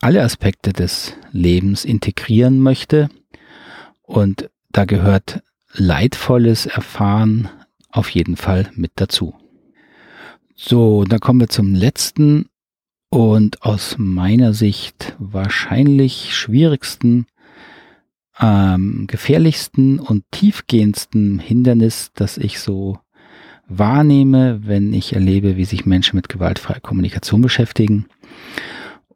alle 0.00 0.22
Aspekte 0.22 0.72
des 0.72 1.14
Lebens 1.32 1.84
integrieren 1.84 2.58
möchte. 2.58 3.08
Und 4.02 4.50
da 4.72 4.84
gehört 4.84 5.42
leidvolles 5.72 6.66
Erfahren 6.66 7.48
auf 7.90 8.10
jeden 8.10 8.36
Fall 8.36 8.70
mit 8.74 8.92
dazu. 8.96 9.34
So, 10.54 11.04
dann 11.04 11.20
kommen 11.20 11.40
wir 11.40 11.48
zum 11.48 11.74
letzten 11.74 12.46
und 13.08 13.62
aus 13.62 13.96
meiner 13.98 14.52
Sicht 14.52 15.16
wahrscheinlich 15.18 16.36
schwierigsten, 16.36 17.26
ähm, 18.38 19.06
gefährlichsten 19.06 19.98
und 19.98 20.24
tiefgehendsten 20.30 21.38
Hindernis, 21.38 22.12
das 22.14 22.38
ich 22.38 22.60
so 22.60 22.98
wahrnehme, 23.66 24.60
wenn 24.64 24.92
ich 24.92 25.14
erlebe, 25.14 25.56
wie 25.56 25.64
sich 25.64 25.86
Menschen 25.86 26.16
mit 26.16 26.28
gewaltfreier 26.28 26.80
Kommunikation 26.80 27.40
beschäftigen. 27.40 28.06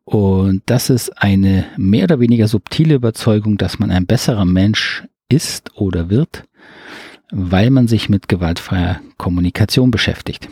Und 0.04 0.62
das 0.66 0.90
ist 0.90 1.10
eine 1.22 1.64
mehr 1.76 2.04
oder 2.04 2.20
weniger 2.20 2.46
subtile 2.46 2.94
Überzeugung, 2.94 3.56
dass 3.56 3.78
man 3.78 3.90
ein 3.90 4.06
besserer 4.06 4.44
Mensch 4.44 5.04
ist 5.34 5.76
oder 5.76 6.08
wird, 6.08 6.44
weil 7.30 7.70
man 7.70 7.88
sich 7.88 8.08
mit 8.08 8.28
gewaltfreier 8.28 9.00
Kommunikation 9.18 9.90
beschäftigt. 9.90 10.48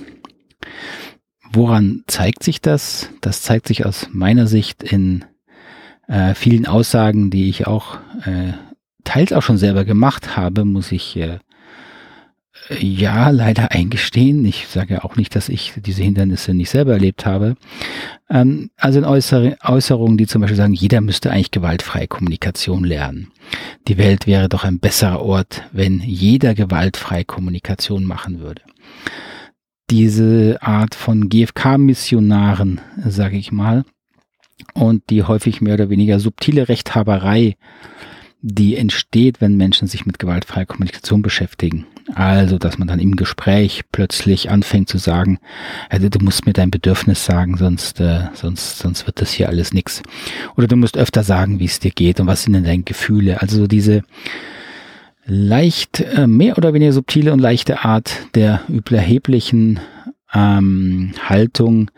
Woran 1.53 2.03
zeigt 2.07 2.43
sich 2.43 2.61
das? 2.61 3.11
Das 3.21 3.43
zeigt 3.43 3.69
sich 3.69 3.87
aus 3.87 4.09
meiner 4.11 4.47
Sicht 4.47 4.83
in 4.83 5.25
äh, 6.09 6.35
vielen 6.35 6.67
Aussagen, 6.67 7.31
die 7.31 7.49
ich 7.49 7.67
auch 7.67 7.97
äh, 8.25 8.53
teils 9.05 9.33
auch 9.33 9.43
schon 9.43 9.59
selber 9.59 9.85
gemacht 9.85 10.37
habe, 10.37 10.65
muss 10.65 10.93
ich 10.93 11.17
äh, 11.17 11.39
ja 12.71 13.31
leider 13.31 13.73
eingestehen. 13.73 14.45
Ich 14.45 14.67
sage 14.69 15.05
auch 15.05 15.17
nicht, 15.17 15.35
dass 15.35 15.49
ich 15.49 15.73
diese 15.77 16.03
Hindernisse 16.03 16.55
nicht 16.55 16.71
selber 16.71 16.93
erlebt 16.93 17.27
habe. 17.27 17.57
Ähm, 18.31 18.71
also 18.77 18.99
in 18.99 19.05
Äußer 19.05 19.57
Äußerungen, 19.63 20.17
die 20.17 20.27
zum 20.27 20.41
Beispiel 20.41 20.57
sagen, 20.57 20.75
jeder 20.75 21.01
müsste 21.01 21.31
eigentlich 21.31 21.51
gewaltfreie 21.51 22.09
Kommunikation 22.09 22.85
lernen. 22.85 23.29
Die 23.89 23.99
Welt 23.99 24.27
wäre 24.27 24.49
doch 24.49 24.65
ein 24.65 24.79
besserer 24.79 25.21
Ort, 25.21 25.63
wenn 25.73 26.01
jeder 26.01 26.55
gewaltfreie 26.55 27.25
Kommunikation 27.25 28.05
machen 28.05 28.41
würde. 28.41 28.63
Diese 29.91 30.59
Art 30.63 30.95
von 30.95 31.29
GFK-Missionaren, 31.29 32.81
sage 33.05 33.37
ich 33.37 33.53
mal, 33.53 33.85
und 34.75 35.11
die 35.11 35.25
häufig 35.25 35.61
mehr 35.61 35.75
oder 35.75 35.91
weniger 35.91 36.19
subtile 36.21 36.69
Rechthaberei, 36.69 37.57
die 38.43 38.77
entsteht, 38.77 39.41
wenn 39.41 39.57
Menschen 39.57 39.87
sich 39.87 40.05
mit 40.05 40.19
gewaltfreier 40.19 40.67
Kommunikation 40.67 41.23
beschäftigen. 41.23 41.87
Also, 42.15 42.59
dass 42.59 42.77
man 42.77 42.89
dann 42.89 42.99
im 42.99 43.15
Gespräch 43.15 43.83
plötzlich 43.93 44.51
anfängt 44.51 44.89
zu 44.89 44.99
sagen, 44.99 45.39
also 45.89 46.09
du 46.09 46.19
musst 46.19 46.45
mir 46.45 46.53
dein 46.53 46.73
Bedürfnis 46.73 47.25
sagen, 47.25 47.57
sonst, 47.57 48.01
äh, 48.01 48.27
sonst, 48.35 48.79
sonst 48.79 49.07
wird 49.07 49.21
das 49.21 49.33
hier 49.33 49.49
alles 49.49 49.73
nix. 49.73 50.03
Oder 50.57 50.67
du 50.67 50.77
musst 50.77 50.99
öfter 50.99 51.23
sagen, 51.23 51.61
wie 51.61 51.67
es 51.67 51.79
dir 51.79 51.93
geht 51.93 52.19
und 52.19 52.27
was 52.27 52.43
sind 52.43 52.55
denn 52.55 52.65
deine 52.65 52.83
Gefühle. 52.83 53.41
Also 53.41 53.59
so 53.59 53.67
diese 53.69 54.03
leicht, 55.25 56.01
äh, 56.01 56.27
mehr 56.27 56.59
oder 56.59 56.75
weniger 56.75 56.93
subtile 56.93 57.33
und 57.33 57.39
leichte 57.39 57.85
Art 57.85 58.27
der 58.35 58.63
üblerheblichen 58.69 59.79
ähm, 60.35 61.13
Haltung, 61.23 61.93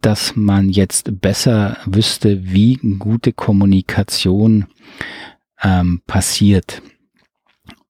dass 0.00 0.34
man 0.36 0.70
jetzt 0.70 1.20
besser 1.20 1.76
wüsste, 1.84 2.52
wie 2.52 2.76
gute 2.98 3.32
Kommunikation 3.32 4.66
ähm, 5.62 6.02
passiert. 6.06 6.82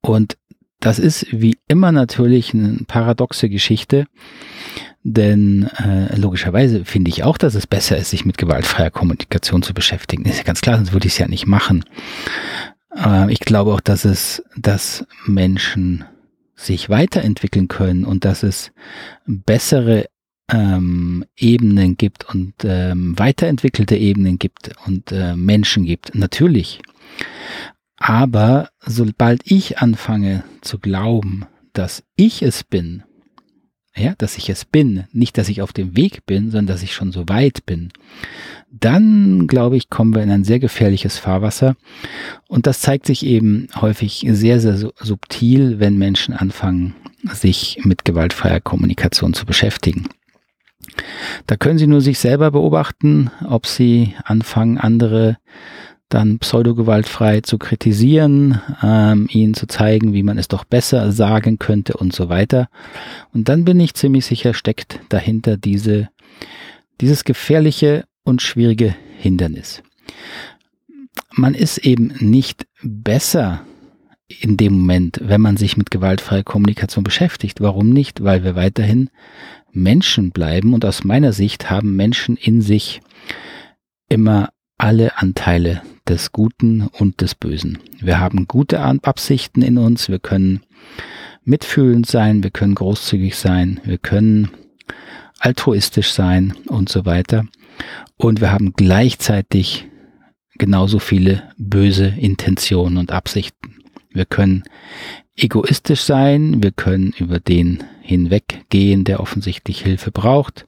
Und 0.01 0.37
das 0.81 0.99
ist 0.99 1.27
wie 1.31 1.59
immer 1.69 1.93
natürlich 1.93 2.55
eine 2.55 2.81
paradoxe 2.87 3.49
Geschichte, 3.49 4.07
denn 5.03 5.69
äh, 5.79 6.17
logischerweise 6.17 6.85
finde 6.85 7.11
ich 7.11 7.23
auch, 7.23 7.39
dass 7.39 7.55
es 7.55 7.67
besser 7.67 7.97
ist, 7.97 8.11
sich 8.11 8.25
mit 8.25 8.39
gewaltfreier 8.39 8.91
Kommunikation 8.91 9.63
zu 9.63 9.73
beschäftigen. 9.73 10.25
ist 10.25 10.39
ja 10.39 10.43
ganz 10.43 10.61
klar, 10.61 10.77
sonst 10.77 10.93
würde 10.93 11.07
ich 11.07 11.15
es 11.15 11.19
ja 11.19 11.29
nicht 11.29 11.47
machen. 11.47 11.85
Äh, 12.95 13.33
ich 13.33 13.41
glaube 13.41 13.73
auch, 13.73 13.81
dass 13.81 14.05
es, 14.05 14.43
dass 14.57 15.07
Menschen 15.25 16.05
sich 16.57 16.89
weiterentwickeln 16.89 17.69
können 17.69 18.05
und 18.05 18.25
dass 18.25 18.43
es 18.43 18.73
bessere 19.27 20.07
ähm, 20.51 21.25
Ebenen 21.37 21.97
gibt 21.97 22.29
und 22.29 22.55
ähm, 22.65 23.19
weiterentwickelte 23.19 23.97
Ebenen 23.97 24.39
gibt 24.39 24.71
und 24.87 25.13
äh, 25.13 25.37
Menschen 25.37 25.85
gibt. 25.85 26.15
Natürlich. 26.15 26.81
Aber 28.07 28.69
sobald 28.79 29.51
ich 29.51 29.79
anfange 29.79 30.45
zu 30.61 30.79
glauben, 30.79 31.45
dass 31.73 32.05
ich 32.15 32.41
es 32.41 32.63
bin, 32.63 33.03
ja, 33.97 34.15
dass 34.17 34.39
ich 34.39 34.49
es 34.49 34.65
bin, 34.65 35.07
nicht, 35.11 35.37
dass 35.37 35.49
ich 35.49 35.61
auf 35.61 35.73
dem 35.73 35.97
Weg 35.97 36.25
bin, 36.25 36.53
sondern 36.53 36.69
dass 36.69 36.85
ich 36.85 36.95
schon 36.95 37.11
so 37.11 37.29
weit 37.29 37.67
bin, 37.67 37.89
dann 38.71 39.49
glaube 39.49 39.77
ich, 39.77 39.91
kommen 39.91 40.15
wir 40.15 40.23
in 40.23 40.31
ein 40.31 40.45
sehr 40.45 40.61
gefährliches 40.61 41.19
Fahrwasser. 41.19 41.75
Und 42.47 42.69
das 42.69 42.81
zeigt 42.81 43.07
sich 43.07 43.27
eben 43.27 43.67
häufig 43.75 44.25
sehr, 44.31 44.61
sehr 44.61 44.93
subtil, 45.01 45.81
wenn 45.81 45.99
Menschen 45.99 46.33
anfangen, 46.33 46.95
sich 47.33 47.81
mit 47.83 48.05
gewaltfreier 48.05 48.61
Kommunikation 48.61 49.35
zu 49.35 49.47
beschäftigen. 49.47 50.07
Da 51.49 51.57
können 51.57 51.79
Sie 51.79 51.89
nur 51.89 52.03
sich 52.03 52.21
selber 52.21 52.53
beobachten, 52.53 53.33
ob 53.49 53.67
Sie 53.67 54.15
anfangen, 54.23 54.79
andere 54.79 55.39
dann 56.09 56.39
pseudogewaltfrei 56.39 57.41
zu 57.41 57.59
kritisieren, 57.59 58.61
ähm, 58.83 59.29
ihnen 59.31 59.55
zu 59.55 59.67
zeigen, 59.67 60.13
wie 60.13 60.23
man 60.23 60.39
es 60.39 60.49
doch 60.49 60.65
besser 60.65 61.11
sagen 61.13 61.59
könnte 61.59 61.95
und 61.95 62.15
so 62.15 62.29
weiter. 62.29 62.69
Und 63.33 63.49
dann 63.49 63.65
bin 63.65 63.81
ich 63.81 63.95
ziemlich 63.95 64.25
sicher, 64.27 64.55
steckt 64.55 65.01
dahinter 65.09 65.57
diese, 65.57 66.09
dieses 67.01 67.25
gefährliche 67.25 68.05
und 68.23 68.41
schwierige 68.41 68.95
Hindernis. 69.19 69.83
Man 71.33 71.55
ist 71.55 71.79
eben 71.79 72.15
nicht 72.21 72.67
besser 72.83 73.63
in 74.29 74.57
dem 74.57 74.75
Moment, 74.75 75.21
wenn 75.23 75.41
man 75.41 75.57
sich 75.57 75.77
mit 75.77 75.91
gewaltfreier 75.91 76.43
Kommunikation 76.43 77.05
beschäftigt. 77.05 77.61
Warum 77.61 77.91
nicht? 77.91 78.23
Weil 78.23 78.45
wir 78.45 78.55
weiterhin 78.55 79.11
Menschen 79.73 80.31
bleiben 80.31 80.73
und 80.73 80.85
aus 80.85 81.05
meiner 81.05 81.33
Sicht 81.33 81.71
haben 81.71 81.95
Menschen 81.97 82.37
in 82.37 82.63
sich 82.63 83.01
immer 84.09 84.51
alle 84.79 85.19
Anteile 85.19 85.83
des 86.09 86.33
Guten 86.33 86.83
und 86.87 87.21
des 87.21 87.35
Bösen. 87.35 87.79
Wir 88.01 88.21
haben 88.21 88.47
gute 88.47 88.81
Absichten 88.81 89.63
in 89.63 89.79
uns, 89.79 90.09
wir 90.09 90.19
können 90.19 90.63
mitfühlend 91.45 92.07
sein, 92.07 92.43
wir 92.43 92.51
können 92.51 92.75
großzügig 92.75 93.37
sein, 93.37 93.81
wir 93.85 93.99
können 93.99 94.51
altruistisch 95.39 96.13
sein 96.13 96.55
und 96.67 96.89
so 96.89 97.05
weiter. 97.05 97.45
Und 98.17 98.41
wir 98.41 98.53
haben 98.53 98.73
gleichzeitig 98.75 99.89
genauso 100.59 100.99
viele 100.99 101.43
böse 101.57 102.07
Intentionen 102.07 102.97
und 102.97 103.13
Absichten. 103.13 103.77
Wir 104.11 104.25
können 104.25 104.65
egoistisch 105.37 106.01
sein, 106.01 106.63
wir 106.63 106.73
können 106.73 107.13
über 107.19 107.39
den 107.39 107.85
hinweggehen, 108.01 109.05
der 109.05 109.21
offensichtlich 109.21 109.83
Hilfe 109.83 110.11
braucht. 110.11 110.67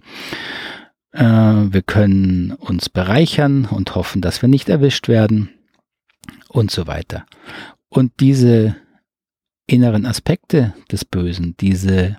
Äh, 1.12 1.22
wir 1.24 1.82
können 1.82 2.52
uns 2.52 2.88
bereichern 2.88 3.64
und 3.64 3.94
hoffen, 3.94 4.20
dass 4.20 4.42
wir 4.42 4.48
nicht 4.48 4.68
erwischt 4.68 5.08
werden 5.08 5.50
und 6.48 6.70
so 6.70 6.86
weiter. 6.86 7.26
Und 7.88 8.12
diese 8.20 8.76
inneren 9.66 10.06
Aspekte 10.06 10.74
des 10.90 11.04
Bösen, 11.04 11.54
diese 11.60 12.16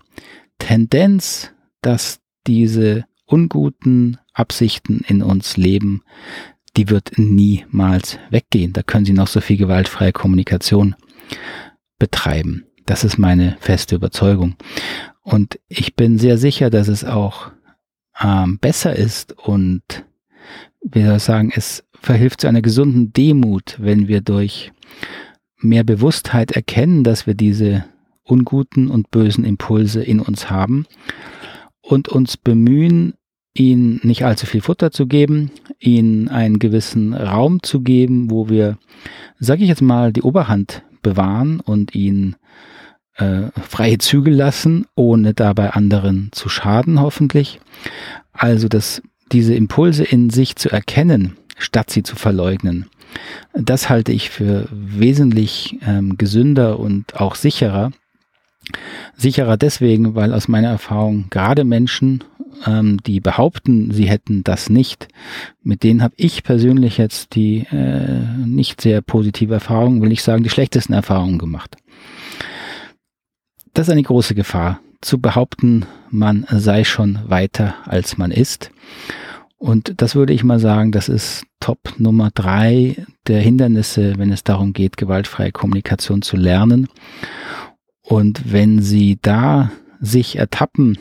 Tendenz, 0.59 1.51
dass 1.81 2.19
diese 2.47 3.05
unguten 3.25 4.17
Absichten 4.33 5.01
in 5.07 5.21
uns 5.21 5.57
leben, 5.57 6.03
die 6.77 6.89
wird 6.89 7.17
niemals 7.17 8.19
weggehen. 8.29 8.73
Da 8.73 8.83
können 8.83 9.05
Sie 9.05 9.13
noch 9.13 9.27
so 9.27 9.41
viel 9.41 9.57
gewaltfreie 9.57 10.11
Kommunikation 10.11 10.95
betreiben. 11.97 12.65
Das 12.85 13.03
ist 13.03 13.17
meine 13.17 13.57
feste 13.59 13.95
Überzeugung. 13.95 14.55
Und 15.21 15.59
ich 15.67 15.95
bin 15.95 16.17
sehr 16.17 16.37
sicher, 16.37 16.69
dass 16.69 16.87
es 16.87 17.03
auch 17.03 17.51
ähm, 18.21 18.59
besser 18.59 18.95
ist 18.95 19.33
und 19.37 19.81
ich 20.93 21.23
sagen, 21.23 21.51
es 21.53 21.83
verhilft 22.01 22.41
zu 22.41 22.47
einer 22.47 22.61
gesunden 22.61 23.11
Demut, 23.13 23.75
wenn 23.79 24.07
wir 24.07 24.21
durch 24.21 24.71
mehr 25.57 25.83
Bewusstheit 25.83 26.51
erkennen, 26.51 27.03
dass 27.03 27.27
wir 27.27 27.33
diese 27.33 27.85
unguten 28.23 28.89
und 28.89 29.11
bösen 29.11 29.43
Impulse 29.43 30.01
in 30.01 30.19
uns 30.19 30.49
haben 30.49 30.85
und 31.81 32.07
uns 32.07 32.37
bemühen, 32.37 33.13
ihnen 33.53 33.99
nicht 34.03 34.23
allzu 34.23 34.45
viel 34.45 34.61
Futter 34.61 34.91
zu 34.91 35.07
geben, 35.07 35.51
ihnen 35.79 36.29
einen 36.29 36.59
gewissen 36.59 37.13
Raum 37.13 37.61
zu 37.63 37.81
geben, 37.81 38.31
wo 38.31 38.47
wir, 38.47 38.77
sage 39.39 39.63
ich 39.63 39.69
jetzt 39.69 39.81
mal, 39.81 40.13
die 40.13 40.21
Oberhand 40.21 40.83
bewahren 41.01 41.59
und 41.59 41.95
ihnen 41.95 42.35
äh, 43.19 43.51
freie 43.61 43.97
Züge 43.97 44.31
lassen, 44.31 44.85
ohne 44.95 45.33
dabei 45.33 45.71
anderen 45.71 46.29
zu 46.31 46.49
schaden, 46.49 47.01
hoffentlich. 47.01 47.59
Also 48.33 48.67
dass 48.67 49.01
diese 49.31 49.53
Impulse 49.53 50.03
in 50.03 50.29
sich 50.29 50.55
zu 50.55 50.69
erkennen, 50.69 51.37
statt 51.57 51.89
sie 51.89 52.03
zu 52.03 52.15
verleugnen. 52.15 52.87
Das 53.53 53.89
halte 53.89 54.11
ich 54.11 54.29
für 54.29 54.67
wesentlich 54.71 55.77
ähm, 55.85 56.17
gesünder 56.17 56.79
und 56.79 57.19
auch 57.19 57.35
sicherer. 57.35 57.91
Sicherer 59.15 59.57
deswegen, 59.57 60.15
weil 60.15 60.33
aus 60.33 60.47
meiner 60.47 60.69
Erfahrung 60.69 61.25
gerade 61.29 61.63
Menschen, 61.63 62.23
ähm, 62.65 63.01
die 63.05 63.19
behaupten, 63.19 63.91
sie 63.91 64.07
hätten 64.07 64.43
das 64.43 64.69
nicht, 64.69 65.07
mit 65.63 65.83
denen 65.83 66.03
habe 66.03 66.13
ich 66.17 66.43
persönlich 66.43 66.97
jetzt 66.97 67.35
die 67.35 67.65
äh, 67.71 68.19
nicht 68.45 68.81
sehr 68.81 69.01
positive 69.01 69.55
Erfahrung, 69.55 70.01
will 70.01 70.11
ich 70.11 70.23
sagen, 70.23 70.43
die 70.43 70.49
schlechtesten 70.49 70.93
Erfahrungen 70.93 71.39
gemacht. 71.39 71.75
Das 73.73 73.87
ist 73.87 73.91
eine 73.91 74.03
große 74.03 74.35
Gefahr, 74.35 74.79
zu 75.01 75.19
behaupten, 75.19 75.85
man 76.09 76.45
sei 76.49 76.83
schon 76.83 77.19
weiter 77.27 77.75
als 77.85 78.17
man 78.17 78.31
ist. 78.31 78.71
Und 79.57 80.01
das 80.01 80.15
würde 80.15 80.33
ich 80.33 80.43
mal 80.43 80.59
sagen, 80.59 80.91
das 80.91 81.09
ist 81.09 81.45
Top 81.59 81.93
Nummer 81.97 82.31
drei 82.33 83.05
der 83.27 83.41
Hindernisse, 83.41 84.17
wenn 84.17 84.31
es 84.31 84.43
darum 84.43 84.73
geht, 84.73 84.97
gewaltfreie 84.97 85.51
Kommunikation 85.51 86.21
zu 86.21 86.37
lernen. 86.37 86.87
Und 88.01 88.51
wenn 88.51 88.81
Sie 88.81 89.19
da 89.21 89.71
sich 89.99 90.37
ertappen, 90.37 90.97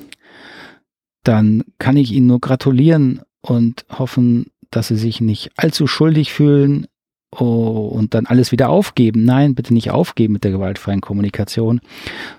dann 1.22 1.62
kann 1.78 1.96
ich 1.96 2.12
Ihnen 2.12 2.26
nur 2.26 2.40
gratulieren 2.40 3.22
und 3.40 3.86
hoffen, 3.90 4.46
dass 4.70 4.88
Sie 4.88 4.96
sich 4.96 5.20
nicht 5.20 5.52
allzu 5.56 5.86
schuldig 5.86 6.32
fühlen 6.32 6.86
oh, 7.30 7.90
und 7.92 8.14
dann 8.14 8.26
alles 8.26 8.52
wieder 8.52 8.68
aufgeben. 8.68 9.24
Nein, 9.24 9.54
bitte 9.54 9.74
nicht 9.74 9.90
aufgeben 9.90 10.34
mit 10.34 10.44
der 10.44 10.50
gewaltfreien 10.50 11.00
Kommunikation, 11.00 11.80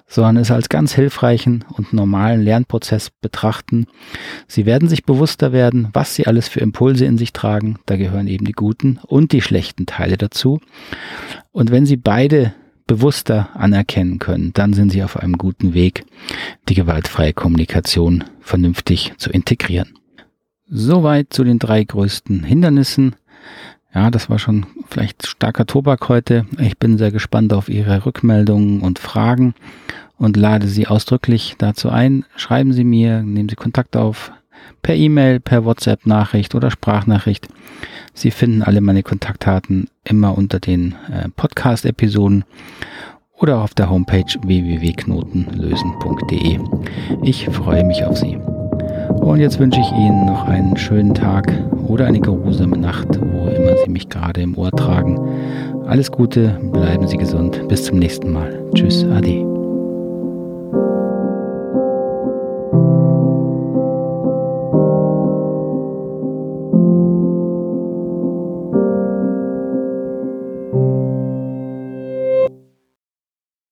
sondern 0.08 0.38
es 0.38 0.52
als 0.52 0.69
ganz 0.69 0.93
hilfreichen 0.93 1.65
und 1.69 1.93
normalen 1.93 2.41
Lernprozess 2.41 3.10
betrachten. 3.10 3.88
Sie 4.47 4.65
werden 4.65 4.89
sich 4.89 5.04
bewusster 5.04 5.52
werden, 5.52 5.89
was 5.93 6.15
Sie 6.15 6.28
alles 6.28 6.47
für 6.47 6.60
Impulse 6.60 7.06
in 7.06 7.17
sich 7.17 7.34
tragen. 7.34 7.78
Da 7.86 7.97
gehören 7.97 8.28
eben 8.28 8.45
die 8.45 8.54
guten 8.54 8.99
und 9.06 9.32
die 9.32 9.41
schlechten 9.41 9.86
Teile 9.86 10.17
dazu. 10.17 10.60
Und 11.52 11.71
wenn 11.71 11.86
Sie 11.86 11.97
beide 11.97 12.54
bewusster 12.88 13.49
anerkennen 13.54 14.17
können, 14.17 14.52
dann 14.54 14.73
sind 14.73 14.91
Sie 14.91 15.04
auf 15.04 15.15
einem 15.15 15.38
guten 15.38 15.75
Weg, 15.75 16.06
die 16.67 16.73
gewaltfreie 16.73 17.34
Kommunikation 17.34 18.23
vernünftig 18.39 19.13
zu 19.17 19.30
integrieren. 19.30 19.93
Soweit 20.71 21.32
zu 21.32 21.43
den 21.43 21.60
drei 21.60 21.84
größten 21.84 22.43
Hindernissen. 22.43 23.15
Ja, 23.93 24.12
das 24.12 24.30
war 24.30 24.38
schon 24.38 24.65
vielleicht 24.89 25.25
starker 25.25 25.65
Tobak 25.65 26.10
heute. 26.10 26.45
Ich 26.60 26.78
bin 26.78 26.97
sehr 26.97 27.12
gespannt 27.12 27.54
auf 27.54 27.69
Ihre 27.69 28.06
Rückmeldungen 28.06 28.82
und 28.82 28.99
Fragen 28.99 29.56
und 30.17 30.38
lade 30.38 30.67
Sie 30.67 30.88
ausdrücklich 30.88 31.56
dazu 31.58 31.89
ein. 31.89 32.25
Schreiben 32.36 32.73
Sie 32.73 32.84
mir, 32.84 33.23
nehmen 33.23 33.49
Sie 33.49 33.56
Kontakt 33.56 33.97
auf 33.97 34.32
per 34.82 34.95
E-Mail, 34.95 35.39
per 35.39 35.63
WhatsApp-Nachricht 35.65 36.56
oder 36.56 36.71
Sprachnachricht. 36.71 37.47
Sie 38.13 38.32
finden 38.32 38.63
alle 38.63 38.82
meine 38.82 39.04
Kontaktdaten 39.04 39.88
immer 40.04 40.36
unter 40.38 40.60
den 40.60 40.95
äh, 41.12 41.30
Podcast-Episoden 41.30 42.43
oder 43.34 43.62
auf 43.62 43.73
der 43.73 43.89
Homepage 43.89 44.25
www.knotenlösen.de. 44.41 46.60
Ich 47.23 47.45
freue 47.45 47.86
mich 47.86 48.04
auf 48.04 48.17
Sie. 48.17 48.38
Und 49.10 49.39
jetzt 49.39 49.60
wünsche 49.60 49.80
ich 49.80 49.91
Ihnen 49.91 50.26
noch 50.26 50.48
einen 50.48 50.78
schönen 50.78 51.13
Tag 51.13 51.52
oder 51.88 52.06
eine 52.06 52.19
geruhsame 52.19 52.78
Nacht, 52.78 53.08
wo 53.19 53.50
immer 53.50 53.76
Sie 53.84 53.91
mich 53.91 54.10
gerade 54.10 54.41
im 54.41 54.58
Ohr 54.58 54.72
tragen. 54.72 55.19
Alles 55.86 56.12
Gute, 56.12 56.60
bleiben 56.72 57.08
Sie 57.08 57.17
gesund. 57.17 57.67
Bis 57.67 57.86
zum 57.86 58.00
nächsten 58.00 58.32
Mal. 58.32 58.63
Tschüss, 58.76 59.04
Ade. 59.06 59.49